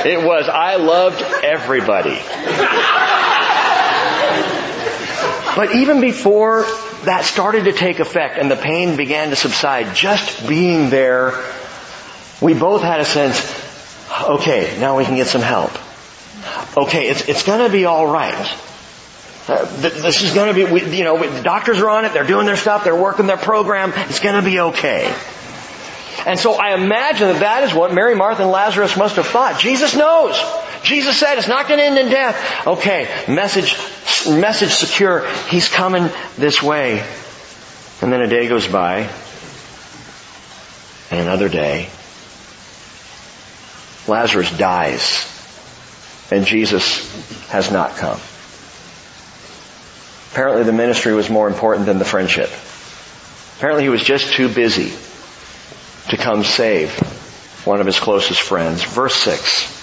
[0.07, 2.17] It was, I loved everybody.
[5.53, 6.63] But even before
[7.03, 11.33] that started to take effect and the pain began to subside, just being there,
[12.39, 13.53] we both had a sense,
[14.23, 15.71] okay, now we can get some help.
[16.77, 18.49] Okay, it's, it's gonna be alright.
[19.49, 22.13] Uh, this is to be, you know, the doctors are on it.
[22.13, 22.83] They're doing their stuff.
[22.83, 23.91] They're working their program.
[23.95, 25.13] It's to be okay.
[26.25, 29.59] And so I imagine that that is what Mary, Martha, and Lazarus must have thought.
[29.59, 30.37] Jesus knows.
[30.83, 32.67] Jesus said it's not going to end in death.
[32.67, 33.75] Okay, message,
[34.27, 35.27] message secure.
[35.49, 37.05] He's coming this way.
[38.01, 39.09] And then a day goes by.
[41.11, 41.89] And another day.
[44.07, 45.33] Lazarus dies.
[46.31, 48.19] And Jesus has not come.
[50.31, 52.49] Apparently the ministry was more important than the friendship.
[53.57, 54.93] Apparently he was just too busy
[56.09, 56.91] to come save
[57.65, 58.83] one of his closest friends.
[58.83, 59.75] Verse 6.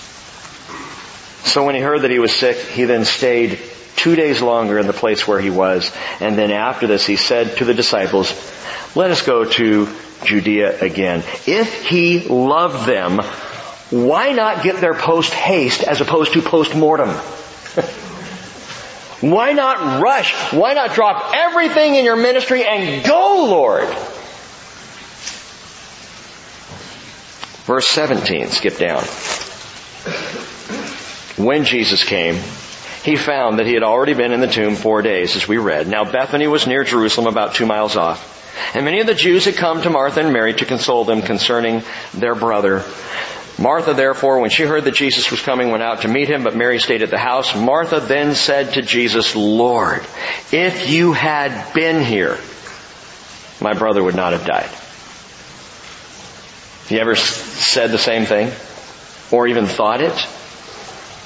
[1.45, 3.59] So when he heard that he was sick, he then stayed
[3.97, 5.93] two days longer in the place where he was.
[6.21, 8.33] And then after this, he said to the disciples,
[8.97, 9.89] let us go to
[10.25, 11.23] Judea again.
[11.47, 13.19] If he loved them,
[13.91, 17.11] why not get there post haste as opposed to post mortem?
[19.21, 20.33] why not rush?
[20.53, 23.89] Why not drop everything in your ministry and go, Lord?
[27.65, 29.03] Verse 17, skip down.
[31.37, 32.37] When Jesus came,
[33.05, 35.89] he found that he had already been in the tomb four days, as we read.
[35.89, 38.33] Now Bethany was near Jerusalem, about two miles off.
[38.75, 41.83] And many of the Jews had come to Martha and Mary to console them concerning
[42.13, 42.85] their brother.
[43.59, 46.57] Martha therefore, when she heard that Jesus was coming, went out to meet him, but
[46.57, 47.55] Mary stayed at the house.
[47.57, 50.03] Martha then said to Jesus, Lord,
[50.53, 52.39] if you had been here,
[53.61, 54.71] my brother would not have died.
[56.89, 58.53] You ever said the same thing?
[59.31, 60.15] Or even thought it?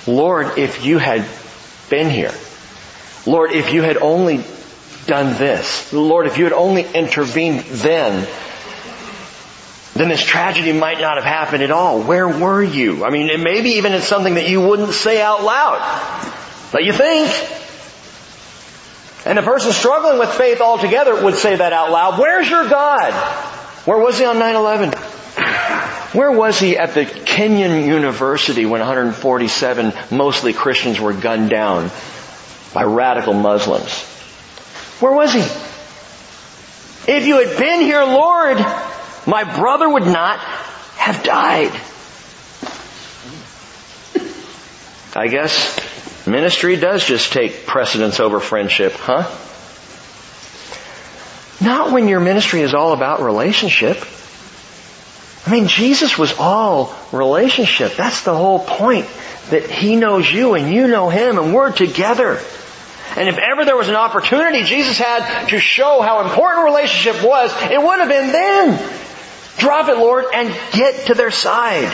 [0.07, 1.27] Lord, if you had
[1.91, 2.33] been here.
[3.27, 4.45] Lord, if you had only
[5.07, 5.93] done this.
[5.93, 8.29] Lord, if you had only intervened then,
[9.95, 12.01] then this tragedy might not have happened at all.
[12.03, 13.05] Where were you?
[13.05, 15.81] I mean, maybe even it's something that you wouldn't say out loud,
[16.71, 17.29] but you think.
[19.27, 22.19] And a person struggling with faith altogether would say that out loud.
[22.19, 23.13] Where's your God?
[23.85, 25.08] Where was he on 9-11?
[26.13, 31.91] Where was he at the Kenyan University when 147 mostly Christians were gunned down
[32.73, 34.05] by radical Muslims?
[35.01, 35.41] Where was he?
[37.11, 38.59] If you had been here, Lord,
[39.27, 41.73] my brother would not have died.
[45.15, 49.25] I guess ministry does just take precedence over friendship, huh?
[51.61, 53.99] Not when your ministry is all about relationship.
[55.47, 57.95] I mean, Jesus was all relationship.
[57.97, 59.07] That's the whole point.
[59.51, 62.41] That He knows you and you know Him and we're together.
[63.17, 67.51] And if ever there was an opportunity Jesus had to show how important relationship was,
[67.63, 68.93] it would have been then.
[69.57, 71.91] Drop it, Lord, and get to their side.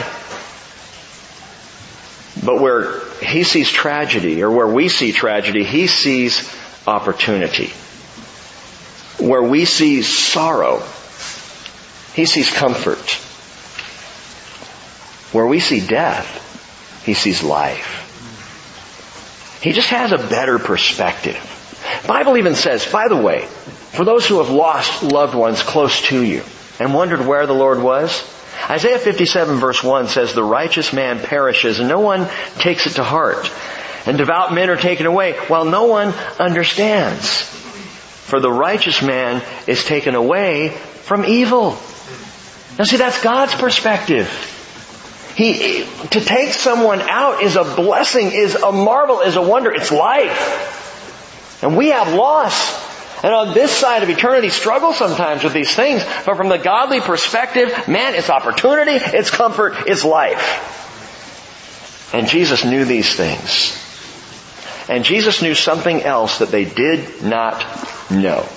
[2.45, 6.53] But where He sees tragedy, or where we see tragedy, He sees
[6.85, 7.71] opportunity.
[9.17, 10.83] Where we see sorrow,
[12.13, 13.17] He sees comfort.
[15.35, 19.59] Where we see death, he sees life.
[19.61, 21.35] He just has a better perspective.
[22.07, 26.23] Bible even says, by the way, for those who have lost loved ones close to
[26.23, 26.41] you
[26.79, 28.23] and wondered where the Lord was,
[28.69, 33.03] Isaiah 57 verse 1 says, the righteous man perishes and no one takes it to
[33.03, 33.51] heart.
[34.05, 37.41] And devout men are taken away while no one understands.
[37.41, 41.71] For the righteous man is taken away from evil.
[42.79, 44.53] Now see, that's God's perspective.
[45.35, 49.71] He, to take someone out is a blessing, is a marvel, is a wonder.
[49.71, 51.61] It's life.
[51.61, 52.85] And we have loss.
[53.23, 57.01] And on this side of eternity struggle sometimes with these things, but from the godly
[57.01, 60.71] perspective, man, it's opportunity, it's comfort, it's life.
[62.13, 63.81] And Jesus knew these things.
[64.87, 67.59] And Jesus knew something else that they did not
[68.11, 68.47] know.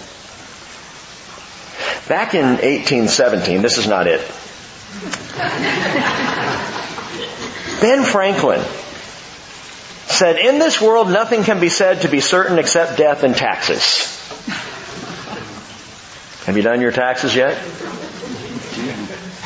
[2.09, 4.21] Back in 1817, this is not it.
[7.81, 8.61] Ben Franklin
[10.07, 14.17] said, in this world nothing can be said to be certain except death and taxes.
[16.47, 17.57] Have you done your taxes yet?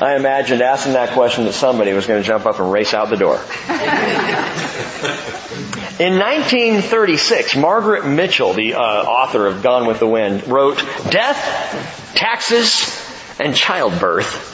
[0.00, 3.10] I imagined asking that question that somebody was going to jump up and race out
[3.10, 3.36] the door.
[6.00, 10.78] In 1936, Margaret Mitchell, the uh, author of Gone with the Wind, wrote,
[11.10, 12.98] Death, taxes,
[13.38, 14.51] and childbirth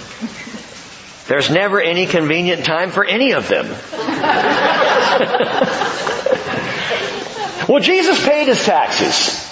[1.29, 3.67] there's never any convenient time for any of them.
[7.69, 9.45] well, Jesus paid his taxes.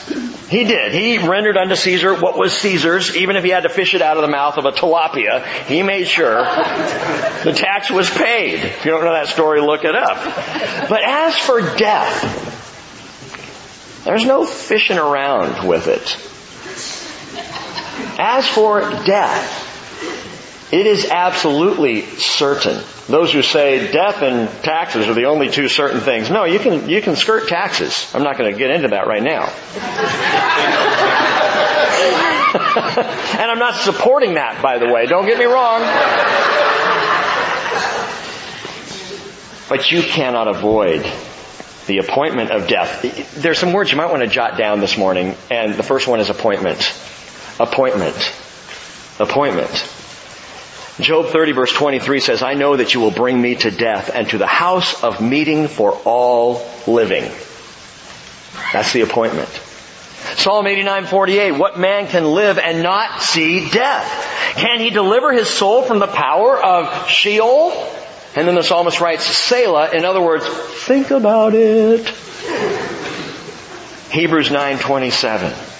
[0.48, 0.92] He did.
[0.92, 4.16] He rendered unto Caesar what was Caesar's, even if he had to fish it out
[4.16, 5.44] of the mouth of a tilapia.
[5.66, 8.60] He made sure the tax was paid.
[8.60, 10.88] If you don't know that story, look it up.
[10.88, 12.44] But as for death,
[14.04, 16.16] There's no fishing around with it.
[18.18, 19.65] As for death,
[20.72, 22.82] it is absolutely certain.
[23.06, 26.28] Those who say death and taxes are the only two certain things.
[26.28, 28.10] No, you can, you can skirt taxes.
[28.14, 29.42] I'm not going to get into that right now.
[33.38, 35.06] and I'm not supporting that, by the way.
[35.06, 35.82] Don't get me wrong.
[39.68, 41.06] But you cannot avoid
[41.86, 43.34] the appointment of death.
[43.34, 46.18] There's some words you might want to jot down this morning, and the first one
[46.18, 46.92] is appointment.
[47.60, 48.16] Appointment.
[49.20, 49.95] Appointment.
[51.00, 54.28] Job 30 verse 23 says, I know that you will bring me to death and
[54.30, 57.30] to the house of meeting for all living.
[58.72, 59.48] That's the appointment.
[60.36, 64.54] Psalm 89:48 What man can live and not see death?
[64.56, 67.72] Can he deliver his soul from the power of Sheol?
[68.34, 72.06] And then the psalmist writes Selah, in other words, think about it.
[74.10, 75.75] Hebrews 9:27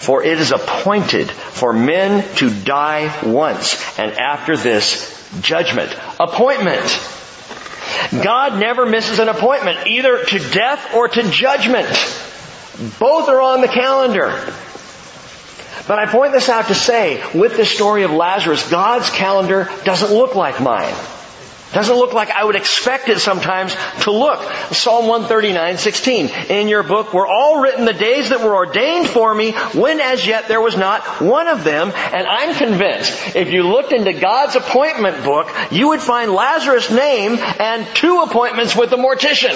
[0.00, 5.94] For it is appointed for men to die once, and after this, judgment.
[6.18, 6.80] Appointment.
[8.22, 11.86] God never misses an appointment, either to death or to judgment.
[12.98, 14.30] Both are on the calendar.
[15.86, 20.10] But I point this out to say, with the story of Lazarus, God's calendar doesn't
[20.10, 20.94] look like mine.
[21.72, 24.40] Doesn't look like I would expect it sometimes to look.
[24.72, 26.28] Psalm 139, 16.
[26.48, 30.26] In your book were all written the days that were ordained for me when as
[30.26, 31.92] yet there was not one of them.
[31.94, 37.38] And I'm convinced if you looked into God's appointment book, you would find Lazarus' name
[37.38, 39.54] and two appointments with the mortician.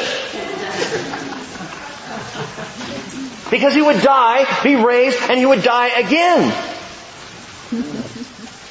[3.50, 6.50] Because he would die, be raised, and he would die again.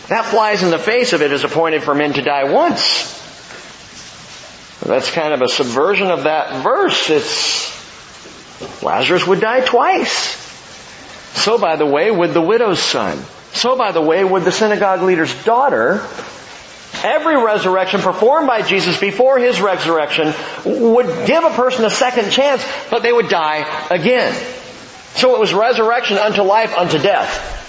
[0.07, 3.22] That flies in the face of it is appointed for men to die once.
[4.85, 7.09] That's kind of a subversion of that verse.
[7.09, 10.41] It's Lazarus would die twice.
[11.35, 13.17] So by the way would the widow's son.
[13.53, 16.05] So by the way would the synagogue leader's daughter.
[17.03, 20.33] Every resurrection performed by Jesus before his resurrection
[20.65, 24.33] would give a person a second chance, but they would die again.
[25.15, 27.59] So it was resurrection unto life unto death.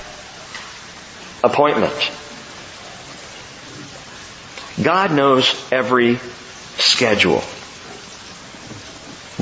[1.42, 1.92] Appointment.
[4.82, 6.18] God knows every
[6.78, 7.42] schedule.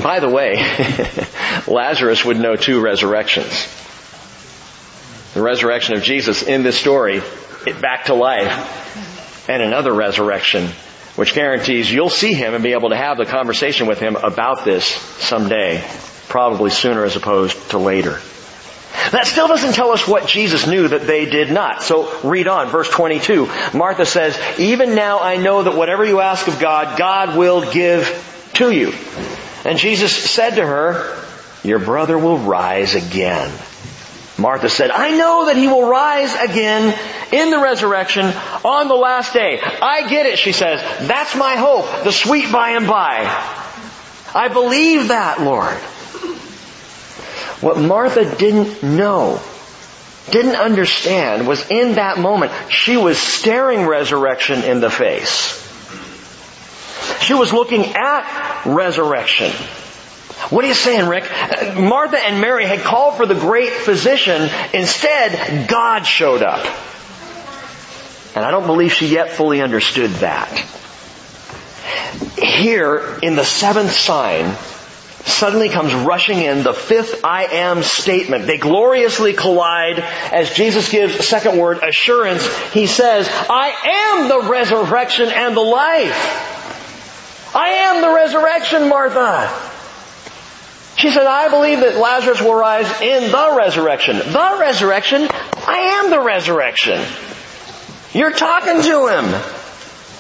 [0.03, 0.55] By the way,
[1.67, 3.69] Lazarus would know two resurrections.
[5.35, 7.23] The resurrection of Jesus in this story,
[7.81, 10.69] back to life, and another resurrection,
[11.17, 14.65] which guarantees you'll see him and be able to have the conversation with him about
[14.65, 15.85] this someday,
[16.29, 18.19] probably sooner as opposed to later.
[19.11, 21.83] That still doesn't tell us what Jesus knew that they did not.
[21.83, 23.49] So read on, verse 22.
[23.75, 28.51] Martha says, even now I know that whatever you ask of God, God will give
[28.55, 28.93] to you.
[29.65, 31.19] And Jesus said to her,
[31.65, 33.53] your brother will rise again.
[34.39, 36.99] Martha said, I know that he will rise again
[37.33, 38.25] in the resurrection
[38.65, 39.61] on the last day.
[39.61, 40.81] I get it, she says.
[41.07, 43.25] That's my hope, the sweet by and by.
[44.35, 45.77] I believe that, Lord.
[47.63, 49.41] What Martha didn't know,
[50.33, 55.61] didn't understand, was in that moment, she was staring resurrection in the face.
[57.21, 59.53] She was looking at resurrection.
[60.51, 61.23] What are you saying, Rick?
[61.77, 64.51] Martha and Mary had called for the great physician.
[64.73, 66.67] Instead, God showed up.
[68.35, 70.51] And I don't believe she yet fully understood that.
[72.37, 74.57] Here, in the seventh sign,
[75.25, 78.47] suddenly comes rushing in the fifth I am statement.
[78.47, 82.47] They gloriously collide as Jesus gives second word, assurance.
[82.73, 87.55] He says, I am the resurrection and the life.
[87.55, 89.71] I am the resurrection, Martha.
[90.97, 94.19] She said, I believe that Lazarus will rise in the resurrection.
[94.19, 95.27] The resurrection?
[95.31, 97.01] I am the resurrection.
[98.13, 99.62] You're talking to him.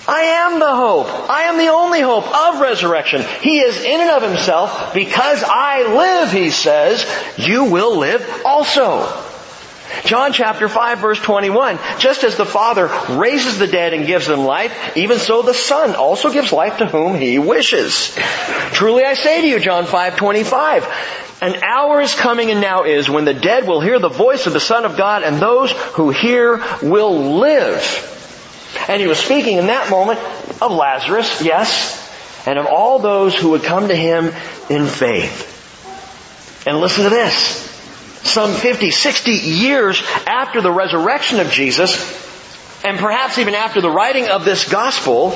[0.06, 1.06] I am the hope.
[1.30, 3.22] I am the only hope of resurrection.
[3.40, 4.92] He is in and of himself.
[4.94, 9.06] Because I live, he says, you will live also.
[10.04, 11.78] John chapter 5 verse 21.
[11.98, 15.94] Just as the Father raises the dead and gives them life, even so the Son
[15.94, 18.16] also gives life to whom He wishes.
[18.72, 20.88] Truly I say to you, John 5, 25,
[21.42, 24.52] an hour is coming and now is when the dead will hear the voice of
[24.52, 28.11] the Son of God and those who hear will live.
[28.88, 30.18] And he was speaking in that moment
[30.60, 31.98] of Lazarus, yes,
[32.46, 34.32] and of all those who would come to him
[34.68, 35.48] in faith.
[36.66, 37.70] And listen to this.
[38.22, 41.96] Some 50, 60 years after the resurrection of Jesus,
[42.84, 45.30] and perhaps even after the writing of this gospel,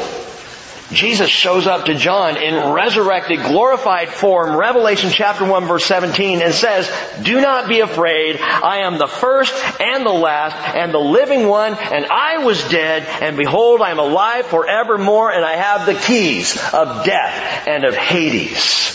[0.92, 6.54] Jesus shows up to John in resurrected, glorified form, Revelation chapter 1 verse 17, and
[6.54, 6.88] says,
[7.22, 8.38] Do not be afraid.
[8.40, 13.02] I am the first and the last and the living one, and I was dead,
[13.20, 17.94] and behold, I am alive forevermore, and I have the keys of death and of
[17.96, 18.92] Hades.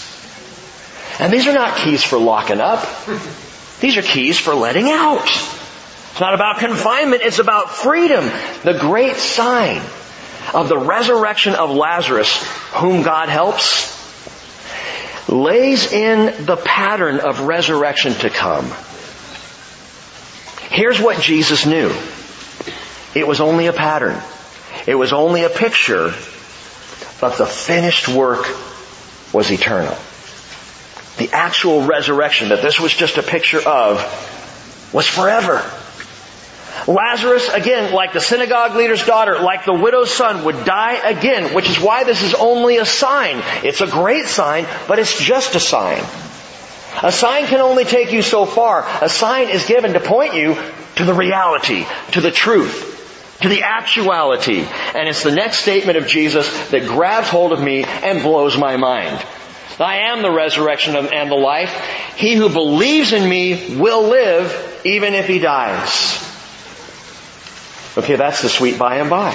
[1.20, 2.88] And these are not keys for locking up.
[3.82, 5.28] These are keys for letting out.
[5.28, 8.32] It's not about confinement, it's about freedom.
[8.64, 9.82] The great sign
[10.54, 12.44] of the resurrection of Lazarus,
[12.74, 13.98] whom God helps,
[15.30, 18.66] lays in the pattern of resurrection to come.
[20.70, 21.94] Here's what Jesus knew.
[23.14, 24.22] It was only a pattern.
[24.88, 26.14] It was only a picture,
[27.20, 28.46] but the finished work
[29.34, 29.98] was eternal.
[31.18, 34.00] The actual resurrection that this was just a picture of
[34.94, 35.64] was forever.
[36.88, 41.70] Lazarus, again, like the synagogue leader's daughter, like the widow's son, would die again, which
[41.70, 43.42] is why this is only a sign.
[43.64, 46.04] It's a great sign, but it's just a sign.
[47.04, 48.86] A sign can only take you so far.
[49.02, 50.58] A sign is given to point you
[50.96, 54.66] to the reality, to the truth, to the actuality.
[54.94, 58.78] And it's the next statement of Jesus that grabs hold of me and blows my
[58.78, 59.26] mind.
[59.80, 61.74] I am the resurrection and the life.
[62.16, 66.31] He who believes in me will live even if he dies.
[67.98, 69.32] Okay, that's the sweet by and by.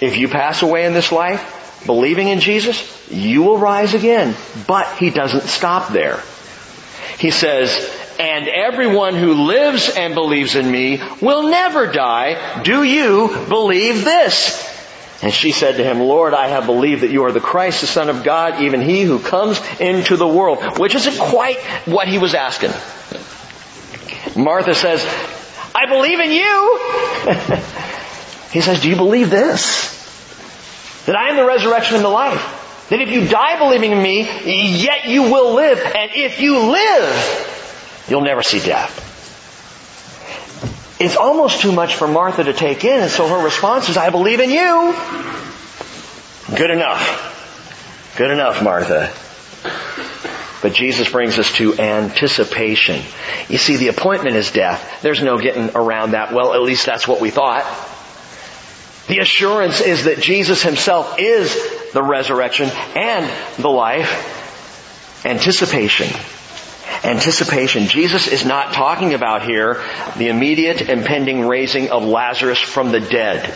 [0.00, 4.34] If you pass away in this life, believing in Jesus, you will rise again.
[4.66, 6.20] But he doesn't stop there.
[7.18, 7.70] He says,
[8.18, 12.62] and everyone who lives and believes in me will never die.
[12.62, 14.72] Do you believe this?
[15.22, 17.86] And she said to him, Lord, I have believed that you are the Christ, the
[17.86, 20.78] Son of God, even he who comes into the world.
[20.78, 22.70] Which isn't quite what he was asking.
[24.36, 25.02] Martha says,
[25.74, 26.78] I believe in you.
[28.52, 29.92] he says, do you believe this?
[31.06, 32.86] That I am the resurrection and the life.
[32.90, 34.22] That if you die believing in me,
[34.82, 35.78] yet you will live.
[35.78, 39.00] And if you live, you'll never see death.
[41.00, 44.10] It's almost too much for Martha to take in, and so her response is, I
[44.10, 44.94] believe in you.
[46.56, 48.14] Good enough.
[48.16, 49.12] Good enough, Martha.
[50.64, 53.02] But Jesus brings us to anticipation.
[53.50, 55.02] You see, the appointment is death.
[55.02, 56.32] There's no getting around that.
[56.32, 57.64] Well, at least that's what we thought.
[59.06, 63.30] The assurance is that Jesus himself is the resurrection and
[63.62, 65.22] the life.
[65.26, 66.08] Anticipation.
[67.04, 67.86] Anticipation.
[67.86, 69.84] Jesus is not talking about here
[70.16, 73.50] the immediate impending raising of Lazarus from the dead.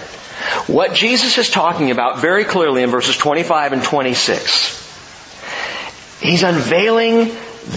[0.67, 4.88] What Jesus is talking about very clearly in verses 25 and 26
[6.21, 7.31] He's unveiling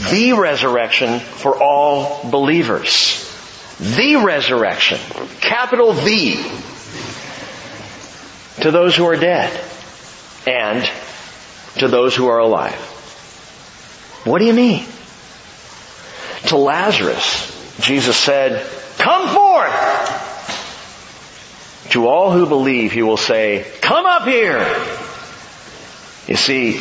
[0.09, 3.27] the resurrection for all believers.
[3.79, 4.99] The resurrection.
[5.41, 6.35] Capital V.
[8.61, 9.51] To those who are dead.
[10.47, 10.89] And
[11.77, 12.75] to those who are alive.
[14.23, 14.85] What do you mean?
[16.47, 18.65] To Lazarus, Jesus said,
[18.97, 19.71] come forth!
[21.91, 24.59] To all who believe, he will say, come up here!
[26.27, 26.79] You see,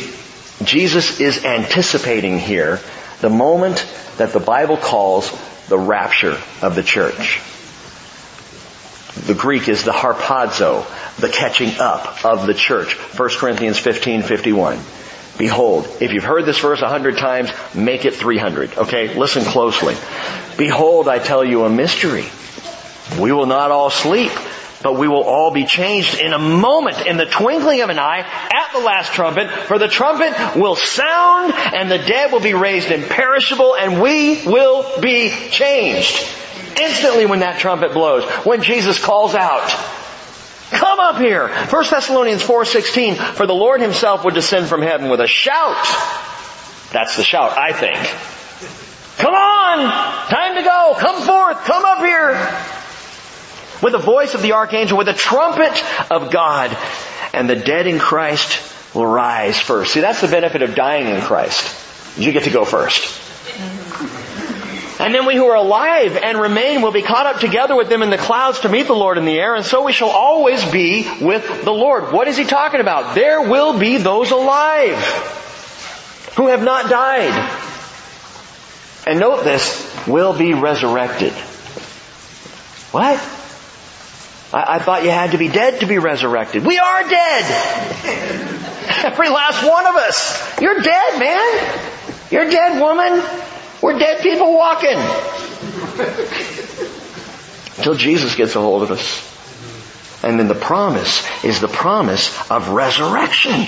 [0.63, 2.79] Jesus is anticipating here
[3.21, 3.85] the moment
[4.17, 5.31] that the Bible calls
[5.67, 7.41] the rapture of the church.
[9.25, 10.85] The Greek is the harpazo,
[11.17, 12.93] the catching up of the church.
[12.95, 14.79] 1 Corinthians 15, 51.
[15.37, 18.77] Behold, if you've heard this verse a hundred times, make it 300.
[18.77, 19.95] Okay, listen closely.
[20.57, 22.25] Behold, I tell you a mystery.
[23.19, 24.31] We will not all sleep,
[24.83, 28.19] but we will all be changed in a moment, in the twinkling of an eye,
[28.19, 32.91] at the last trumpet, for the trumpet will sound and the dead will be raised
[32.91, 36.25] imperishable and we will be changed.
[36.79, 39.69] Instantly when that trumpet blows, when Jesus calls out,
[40.71, 41.49] come up here.
[41.49, 45.85] 1 Thessalonians 4.16, for the Lord himself would descend from heaven with a shout.
[46.91, 47.97] That's the shout, I think.
[49.17, 50.29] Come on!
[50.29, 50.95] Time to go!
[50.97, 51.57] Come forth!
[51.65, 52.70] Come up here!
[53.81, 56.77] With the voice of the archangel, with the trumpet of God,
[57.33, 58.61] and the dead in Christ
[58.93, 59.93] will rise first.
[59.93, 62.17] See, that's the benefit of dying in Christ.
[62.17, 63.19] You get to go first.
[64.99, 68.03] And then we who are alive and remain will be caught up together with them
[68.03, 70.63] in the clouds to meet the Lord in the air, and so we shall always
[70.71, 72.11] be with the Lord.
[72.11, 73.15] What is he talking about?
[73.15, 74.99] There will be those alive
[76.35, 77.33] who have not died.
[79.07, 81.33] And note this, will be resurrected.
[82.91, 83.19] What?
[84.53, 86.65] I, I thought you had to be dead to be resurrected.
[86.65, 87.45] We are dead!
[89.05, 90.59] Every last one of us.
[90.61, 91.89] You're dead, man!
[92.29, 93.23] You're dead, woman!
[93.81, 94.97] We're dead people walking!
[97.77, 99.27] Until Jesus gets a hold of us.
[100.23, 103.67] And then the promise is the promise of resurrection.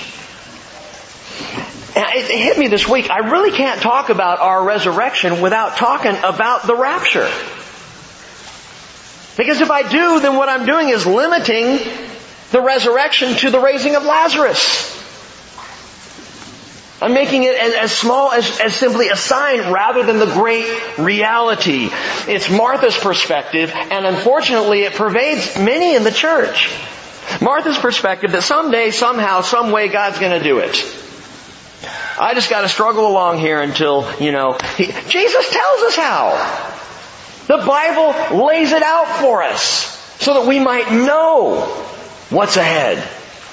[1.96, 3.10] It hit me this week.
[3.10, 7.28] I really can't talk about our resurrection without talking about the rapture.
[9.36, 11.78] Because if I do, then what I'm doing is limiting
[12.52, 14.92] the resurrection to the raising of Lazarus.
[17.02, 21.90] I'm making it as, small as, as simply a sign rather than the great reality.
[22.28, 26.72] It's Martha's perspective, and unfortunately it pervades many in the church.
[27.42, 30.76] Martha's perspective that someday, somehow, some way God's gonna do it.
[32.18, 36.73] I just gotta struggle along here until, you know, he, Jesus tells us how.
[37.46, 39.64] The Bible lays it out for us
[40.18, 41.60] so that we might know
[42.30, 42.98] what's ahead.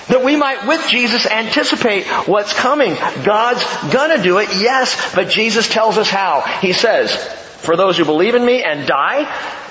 [0.08, 2.96] That we might, with Jesus, anticipate what's coming.
[3.24, 3.64] God's
[3.94, 6.42] gonna do it, yes, but Jesus tells us how.
[6.62, 7.16] He says,
[7.62, 9.28] for those who believe in me and die,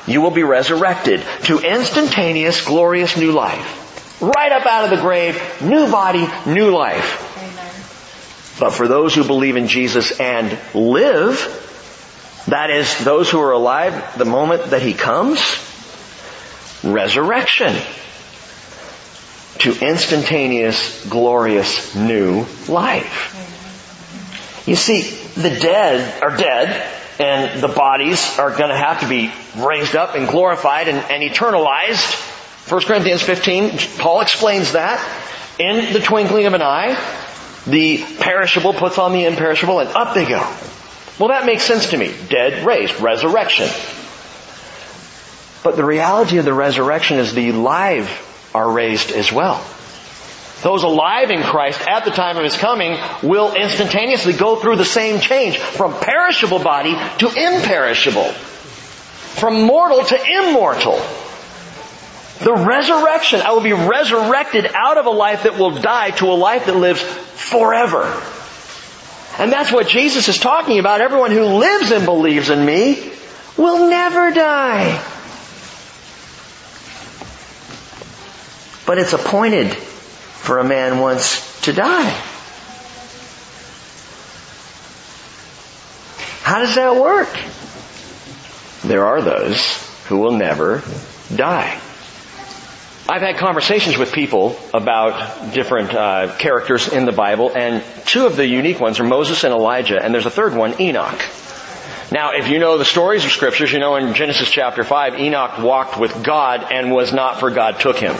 [0.06, 4.20] you will be resurrected to instantaneous, glorious new life.
[4.20, 7.36] Right up out of the grave, new body, new life.
[7.38, 8.60] Amen.
[8.60, 11.69] But for those who believe in Jesus and live,
[12.50, 15.40] that is, those who are alive the moment that He comes,
[16.82, 17.76] resurrection
[19.58, 23.36] to instantaneous, glorious, new life.
[24.66, 25.02] You see,
[25.40, 26.88] the dead are dead,
[27.18, 31.22] and the bodies are going to have to be raised up and glorified and, and
[31.22, 32.70] eternalized.
[32.70, 34.98] 1 Corinthians 15, Paul explains that.
[35.58, 36.98] In the twinkling of an eye,
[37.66, 40.40] the perishable puts on the imperishable, and up they go.
[41.20, 42.14] Well, that makes sense to me.
[42.30, 43.68] Dead, raised, resurrection.
[45.62, 48.08] But the reality of the resurrection is the live
[48.54, 49.62] are raised as well.
[50.62, 54.86] Those alive in Christ at the time of His coming will instantaneously go through the
[54.86, 58.32] same change from perishable body to imperishable.
[58.32, 60.96] From mortal to immortal.
[62.38, 66.32] The resurrection, I will be resurrected out of a life that will die to a
[66.32, 68.22] life that lives forever.
[69.40, 71.00] And that's what Jesus is talking about.
[71.00, 73.10] Everyone who lives and believes in me
[73.56, 75.02] will never die.
[78.84, 82.10] But it's appointed for a man once to die.
[86.42, 87.34] How does that work?
[88.82, 90.82] There are those who will never
[91.34, 91.80] die.
[93.10, 98.36] I've had conversations with people about different uh, characters in the Bible, and two of
[98.36, 101.20] the unique ones are Moses and Elijah, and there's a third one, Enoch.
[102.12, 105.58] Now, if you know the stories of scriptures, you know in Genesis chapter 5, Enoch
[105.58, 108.14] walked with God and was not for God took him.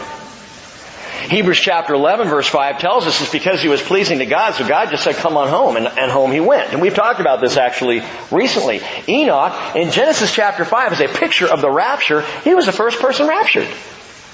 [1.29, 4.67] Hebrews chapter 11 verse 5 tells us it's because he was pleasing to God, so
[4.67, 6.73] God just said, come on home, and, and home he went.
[6.73, 8.81] And we've talked about this actually recently.
[9.07, 12.23] Enoch, in Genesis chapter 5, is a picture of the rapture.
[12.43, 13.69] He was the first person raptured.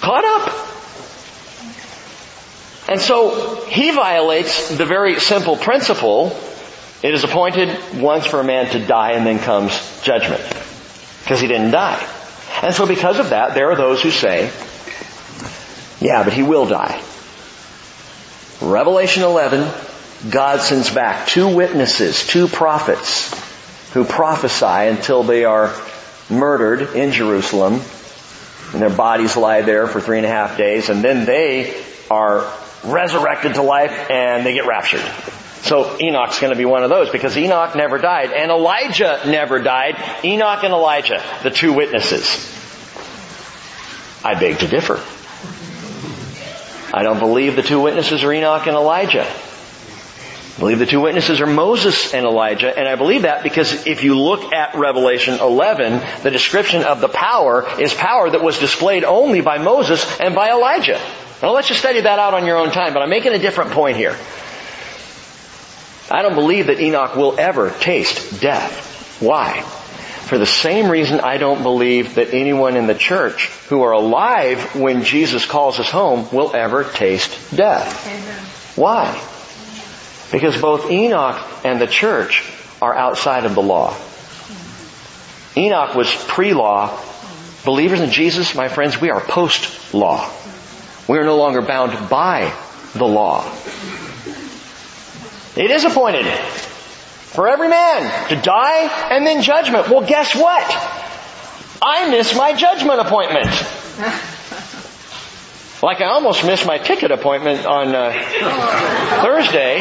[0.01, 0.67] Caught up.
[2.89, 6.37] And so, he violates the very simple principle,
[7.03, 10.43] it is appointed once for a man to die and then comes judgment.
[11.23, 12.05] Because he didn't die.
[12.63, 14.51] And so because of that, there are those who say,
[16.01, 17.03] yeah, but he will die.
[18.61, 19.71] Revelation 11,
[20.31, 23.35] God sends back two witnesses, two prophets,
[23.93, 25.75] who prophesy until they are
[26.31, 27.81] murdered in Jerusalem,
[28.73, 32.53] and their bodies lie there for three and a half days, and then they are
[32.85, 35.03] resurrected to life and they get raptured.
[35.63, 39.59] So Enoch's going to be one of those because Enoch never died and Elijah never
[39.59, 39.97] died.
[40.25, 42.53] Enoch and Elijah, the two witnesses.
[44.25, 45.03] I beg to differ.
[46.95, 49.27] I don't believe the two witnesses are Enoch and Elijah.
[50.57, 54.03] I believe the two witnesses are Moses and Elijah, and I believe that because if
[54.03, 59.05] you look at Revelation 11, the description of the power is power that was displayed
[59.05, 60.99] only by Moses and by Elijah.
[61.43, 63.73] Now let's just study that out on your own time, but I'm making a different
[63.73, 64.17] point here.
[66.11, 69.21] I don't believe that Enoch will ever taste death.
[69.21, 69.61] Why?
[69.61, 74.75] For the same reason I don't believe that anyone in the church who are alive
[74.75, 78.75] when Jesus calls us home will ever taste death.
[78.79, 79.23] Why?
[80.33, 82.45] Because both Enoch and the church
[82.83, 83.97] are outside of the law.
[85.57, 87.01] Enoch was pre-law.
[87.65, 90.31] Believers in Jesus, my friends, we are post-law.
[91.09, 92.53] We are no longer bound by
[92.95, 93.45] the law.
[95.57, 99.89] It is appointed for every man to die and then judgment.
[99.89, 100.65] Well, guess what?
[101.83, 103.49] I miss my judgment appointment.
[105.87, 108.11] Like I almost missed my ticket appointment on uh,
[109.23, 109.79] Thursday.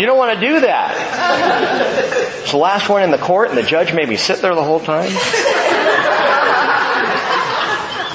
[0.00, 2.40] You don't want to do that.
[2.40, 4.64] It's the last one in the court and the judge made me sit there the
[4.64, 5.10] whole time.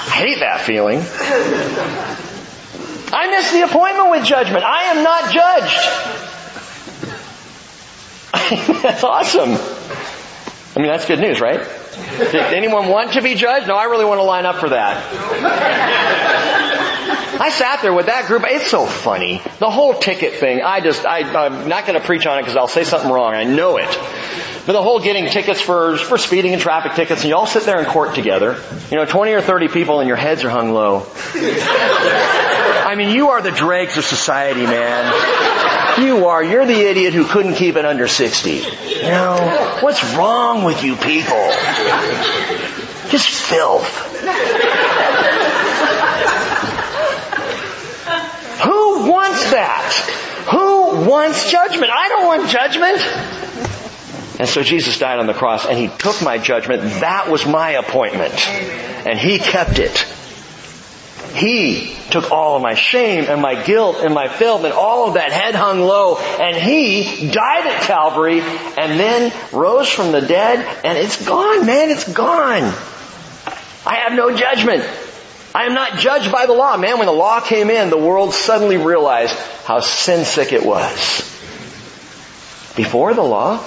[0.00, 0.98] I hate that feeling.
[3.12, 4.64] I missed the appointment with judgment.
[4.64, 5.30] I am not
[8.52, 8.82] judged.
[8.82, 9.50] that's awesome.
[10.74, 11.64] I mean, that's good news, right?
[12.18, 13.68] Did anyone want to be judged?
[13.68, 15.04] No, I really want to line up for that.
[17.40, 18.42] I sat there with that group.
[18.46, 19.40] It's so funny.
[19.58, 22.56] The whole ticket thing, I just, I, I'm not going to preach on it because
[22.56, 23.34] I'll say something wrong.
[23.34, 23.88] I know it.
[24.66, 27.62] But the whole getting tickets for, for speeding and traffic tickets, and you all sit
[27.62, 28.60] there in court together.
[28.90, 31.06] You know, 20 or 30 people and your heads are hung low.
[32.88, 36.00] I mean, you are the dregs of society, man.
[36.02, 36.42] You are.
[36.42, 38.50] You're the idiot who couldn't keep it under 60.
[38.50, 41.36] You know, what's wrong with you people?
[43.10, 43.94] Just filth.
[48.62, 49.92] Who wants that?
[50.50, 51.90] Who wants judgment?
[51.94, 54.40] I don't want judgment.
[54.40, 56.80] And so Jesus died on the cross and He took my judgment.
[57.00, 58.48] That was my appointment.
[58.48, 60.06] And He kept it.
[61.38, 65.14] He took all of my shame and my guilt and my filth and all of
[65.14, 70.58] that head hung low and He died at Calvary and then rose from the dead
[70.84, 72.72] and it's gone, man, it's gone.
[73.86, 74.84] I have no judgment.
[75.54, 76.76] I am not judged by the law.
[76.76, 79.34] Man, when the law came in, the world suddenly realized
[79.64, 81.20] how sin sick it was.
[82.76, 83.66] Before the law,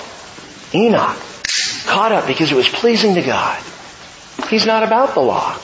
[0.74, 1.18] Enoch
[1.86, 3.62] caught up because it was pleasing to God.
[4.50, 5.58] He's not about the law.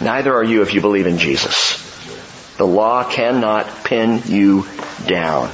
[0.00, 1.86] Neither are you if you believe in Jesus.
[2.56, 4.66] The law cannot pin you
[5.06, 5.50] down.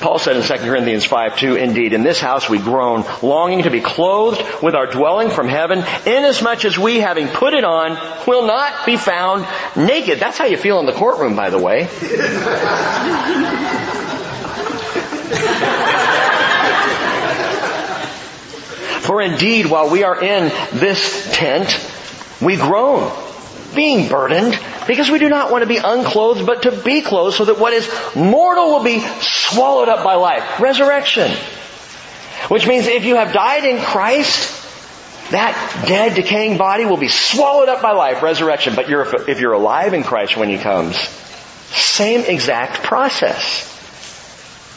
[0.00, 3.70] Paul said in 2 Corinthians 5, 2, Indeed, in this house we groan, longing to
[3.70, 8.46] be clothed with our dwelling from heaven, inasmuch as we, having put it on, will
[8.46, 9.46] not be found
[9.76, 10.20] naked.
[10.20, 11.86] That's how you feel in the courtroom, by the way.
[19.02, 21.68] For indeed, while we are in this tent,
[22.40, 23.10] we groan,
[23.78, 24.58] being burdened,
[24.88, 27.72] because we do not want to be unclothed, but to be clothed, so that what
[27.72, 30.58] is mortal will be swallowed up by life.
[30.58, 31.30] Resurrection.
[32.48, 37.68] Which means if you have died in Christ, that dead, decaying body will be swallowed
[37.68, 38.74] up by life, resurrection.
[38.74, 40.96] But you're, if you're alive in Christ when He comes,
[41.70, 43.64] same exact process.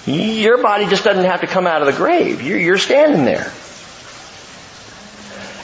[0.05, 2.43] Your body just doesn't have to come out of the grave.
[2.43, 3.51] You're, you're standing there.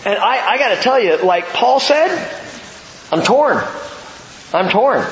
[0.06, 2.37] And I, I gotta tell you, like Paul said,
[3.12, 3.64] I'm torn.
[4.54, 5.06] I'm torn.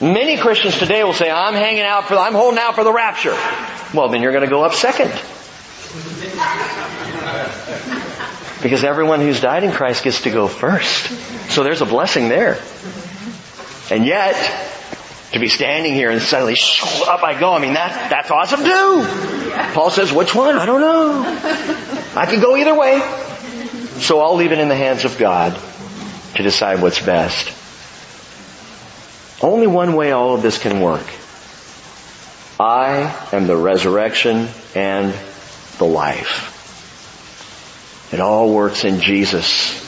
[0.00, 2.92] Many Christians today will say, I'm hanging out for, the I'm holding out for the
[2.92, 3.36] rapture.
[3.92, 5.10] Well, then you're gonna go up second.
[8.62, 11.06] Because everyone who's died in Christ gets to go first.
[11.50, 12.60] So there's a blessing there.
[13.90, 14.36] And yet,
[15.32, 16.56] to be standing here and suddenly
[17.06, 19.72] up I go, I mean that, that's awesome too.
[19.74, 20.56] Paul says, which one?
[20.56, 21.24] I don't know.
[22.16, 23.00] I could go either way.
[24.00, 25.60] So I'll leave it in the hands of God
[26.40, 27.52] to decide what's best.
[29.42, 31.06] Only one way all of this can work.
[32.58, 35.14] I am the resurrection and
[35.78, 36.56] the life.
[38.12, 39.78] It all works in Jesus.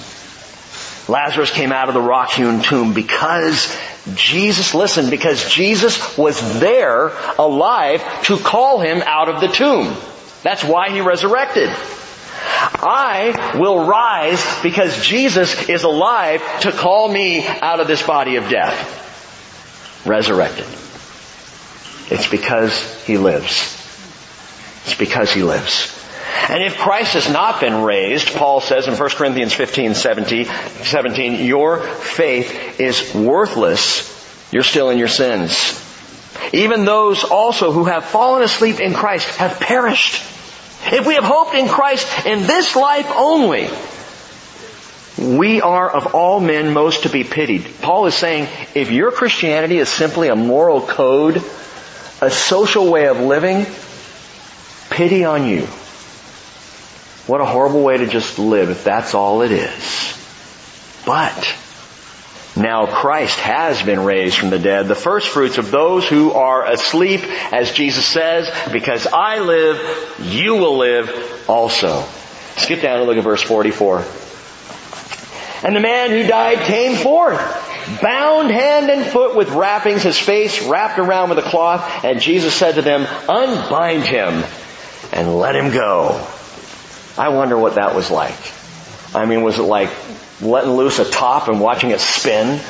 [1.08, 3.76] Lazarus came out of the rock-hewn tomb because
[4.14, 9.94] Jesus, listen, because Jesus was there alive to call him out of the tomb.
[10.42, 11.68] That's why he resurrected.
[12.44, 18.48] I will rise because Jesus is alive to call me out of this body of
[18.48, 19.00] death.
[20.04, 20.66] Resurrected.
[22.10, 23.78] It's because He lives.
[24.84, 25.98] It's because He lives.
[26.48, 31.44] And if Christ has not been raised, Paul says in 1 Corinthians 15, 17, 17
[31.46, 34.10] your faith is worthless.
[34.52, 35.78] You're still in your sins.
[36.52, 40.31] Even those also who have fallen asleep in Christ have perished.
[40.84, 43.68] If we have hoped in Christ in this life only,
[45.18, 47.66] we are of all men most to be pitied.
[47.80, 51.42] Paul is saying, if your Christianity is simply a moral code,
[52.20, 53.66] a social way of living,
[54.90, 55.66] pity on you.
[57.26, 60.18] What a horrible way to just live if that's all it is.
[61.06, 61.54] But,
[62.56, 66.66] now Christ has been raised from the dead, the first fruits of those who are
[66.66, 67.22] asleep,
[67.52, 72.04] as Jesus says, because I live, you will live also.
[72.56, 74.04] Skip down and look at verse 44.
[75.64, 77.38] And the man who died came forth,
[78.02, 82.54] bound hand and foot with wrappings, his face wrapped around with a cloth, and Jesus
[82.54, 84.44] said to them, unbind him
[85.12, 86.26] and let him go.
[87.16, 88.34] I wonder what that was like.
[89.14, 89.90] I mean, was it like
[90.42, 92.60] letting loose a top and watching it spin.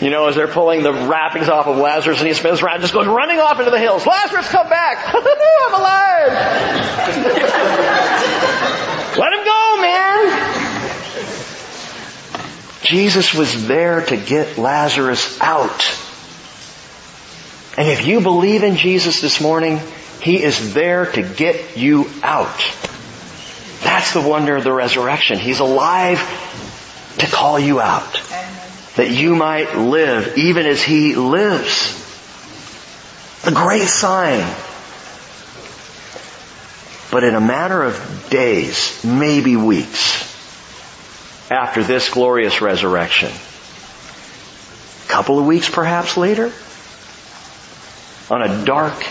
[0.00, 2.94] You know, as they're pulling the wrappings off of Lazarus and he spins around, just
[2.94, 4.06] goes running off into the hills.
[4.06, 5.14] Lazarus, come back!
[5.14, 6.32] I'm alive!
[9.18, 10.60] Let him go, man!
[12.82, 15.84] Jesus was there to get Lazarus out.
[17.76, 19.80] And if you believe in Jesus this morning,
[20.20, 22.60] He is there to get you out.
[23.82, 25.38] That's the wonder of the resurrection.
[25.38, 26.18] He's alive
[27.18, 28.20] to call you out.
[28.96, 31.96] That you might live even as He lives.
[33.44, 34.44] The great sign.
[37.10, 40.28] But in a matter of days, maybe weeks,
[41.50, 43.32] after this glorious resurrection,
[45.06, 46.52] a couple of weeks perhaps later,
[48.30, 49.04] on a dark,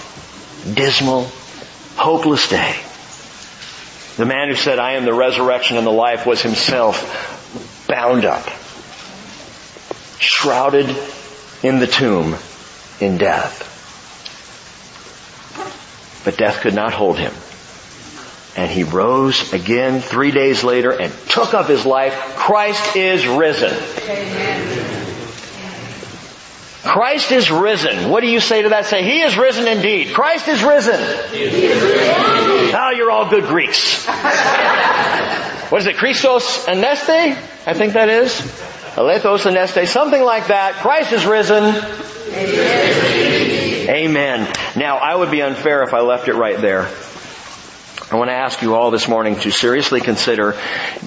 [0.74, 1.30] dismal,
[1.98, 2.80] hopeless day,
[4.20, 8.46] the man who said, I am the resurrection and the life was himself bound up,
[10.20, 10.94] shrouded
[11.64, 12.36] in the tomb
[13.00, 13.66] in death.
[16.26, 17.32] But death could not hold him.
[18.58, 22.14] And he rose again three days later and took up his life.
[22.36, 24.99] Christ is risen.
[26.84, 28.10] Christ is risen.
[28.10, 28.86] What do you say to that?
[28.86, 30.14] Say, He is risen indeed.
[30.14, 31.00] Christ is risen.
[32.72, 34.06] Now oh, you're all good Greeks.
[35.70, 35.98] what is it?
[35.98, 37.38] Christos aneste?
[37.68, 38.32] I think that is.
[38.96, 39.88] Alethos aneste.
[39.88, 40.76] Something like that.
[40.76, 41.76] Christ is risen.
[43.90, 44.54] Amen.
[44.78, 46.88] Now I would be unfair if I left it right there.
[48.12, 50.58] I want to ask you all this morning to seriously consider,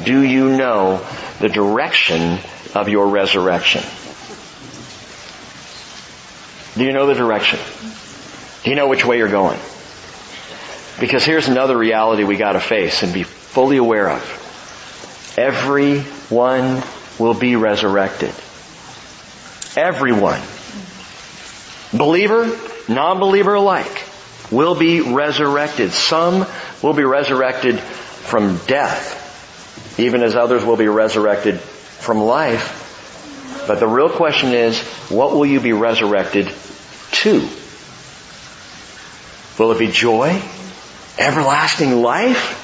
[0.05, 1.05] do you know
[1.41, 2.39] the direction
[2.75, 3.83] of your resurrection?
[6.75, 7.59] Do you know the direction?
[8.65, 9.59] Do you know which way you're going?
[11.01, 15.35] Because here's another reality we gotta face and be fully aware of.
[15.37, 16.83] Everyone
[17.19, 18.33] will be resurrected.
[19.77, 20.41] Everyone.
[21.93, 22.57] Believer,
[22.89, 24.05] non-believer alike
[24.51, 25.93] will be resurrected.
[25.93, 26.47] Some
[26.83, 32.82] will be resurrected from death, even as others will be resurrected from life.
[33.67, 36.53] But the real question is, what will you be resurrected
[37.13, 37.49] to?
[39.59, 40.41] Will it be joy?
[41.19, 42.61] Everlasting life?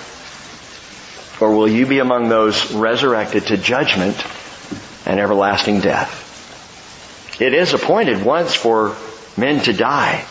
[1.40, 4.16] Or will you be among those resurrected to judgment
[5.06, 6.26] and everlasting death?
[7.40, 8.96] It is appointed once for
[9.36, 10.24] men to die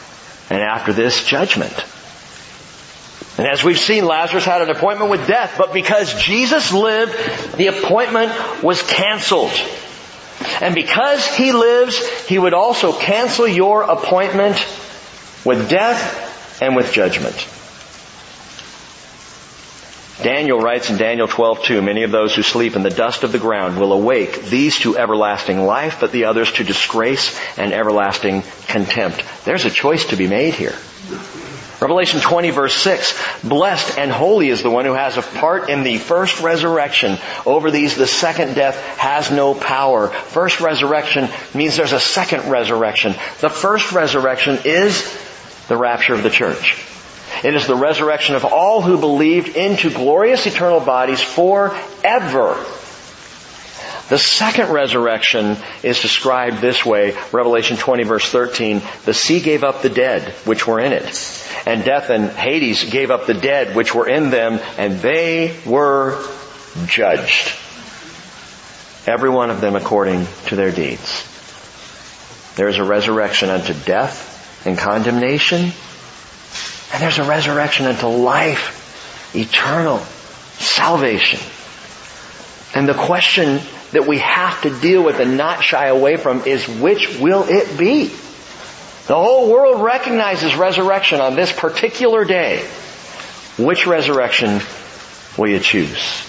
[0.50, 1.74] and after this, judgment.
[3.38, 7.68] And as we've seen, Lazarus had an appointment with death, but because Jesus lived, the
[7.68, 9.52] appointment was canceled.
[10.62, 14.58] And because he lives, he would also cancel your appointment
[15.46, 17.48] with death and with judgment.
[20.22, 23.38] Daniel writes in Daniel 12:2, many of those who sleep in the dust of the
[23.38, 29.24] ground will awake, these to everlasting life, but the others to disgrace and everlasting contempt.
[29.46, 30.76] There's a choice to be made here.
[31.80, 35.84] Revelation 20 verse 6, blessed and holy is the one who has a part in
[35.84, 37.20] the first resurrection.
[37.46, 40.08] Over these the second death has no power.
[40.08, 43.14] First resurrection means there's a second resurrection.
[43.42, 45.04] The first resurrection is
[45.68, 46.84] the rapture of the church.
[47.44, 52.66] It is the resurrection of all who believed into glorious eternal bodies forever.
[54.10, 59.82] The second resurrection is described this way, Revelation 20 verse 13, the sea gave up
[59.82, 61.04] the dead which were in it,
[61.66, 66.24] and death and Hades gave up the dead which were in them, and they were
[66.86, 67.52] judged.
[69.06, 71.26] Every one of them according to their deeds.
[72.56, 80.00] There is a resurrection unto death and condemnation, and there's a resurrection unto life, eternal
[80.60, 81.42] salvation.
[82.74, 83.60] And the question
[83.92, 87.78] that we have to deal with and not shy away from is which will it
[87.78, 88.08] be?
[89.08, 92.60] The whole world recognizes resurrection on this particular day.
[93.58, 94.60] Which resurrection
[95.38, 96.24] will you choose?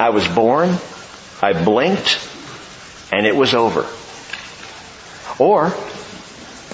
[0.00, 0.76] I was born,
[1.42, 2.18] I blinked,
[3.12, 3.86] and it was over.
[5.38, 5.74] Or,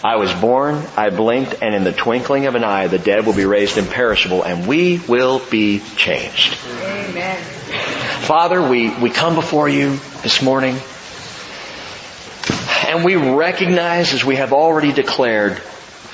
[0.02, 3.34] I was born, I blinked, and in the twinkling of an eye, the dead will
[3.34, 6.56] be raised imperishable, and we will be changed.
[6.82, 7.99] Amen.
[8.20, 10.76] Father, we, we come before you this morning,
[12.86, 15.60] and we recognize, as we have already declared,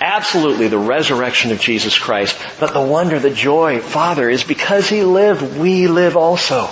[0.01, 5.03] absolutely the resurrection of Jesus Christ, but the wonder, the joy, Father, is because He
[5.03, 6.71] lived, we live also.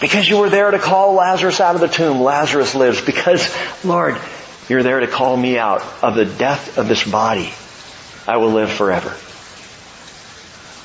[0.00, 3.00] Because you were there to call Lazarus out of the tomb, Lazarus lives.
[3.00, 4.18] Because, Lord,
[4.68, 7.50] you're there to call me out of the death of this body.
[8.26, 9.16] I will live forever.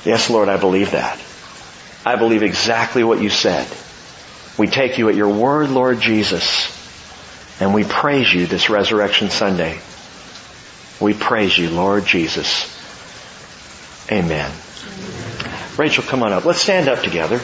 [0.08, 1.20] Yes, Lord, I believe that.
[2.04, 3.68] I believe exactly what you said.
[4.58, 6.76] We take you at your word, Lord Jesus,
[7.60, 9.80] and we praise you this Resurrection Sunday.
[11.00, 12.76] We praise you, Lord Jesus.
[14.10, 14.50] Amen.
[15.76, 16.44] Rachel, come on up.
[16.44, 17.40] Let's stand up together.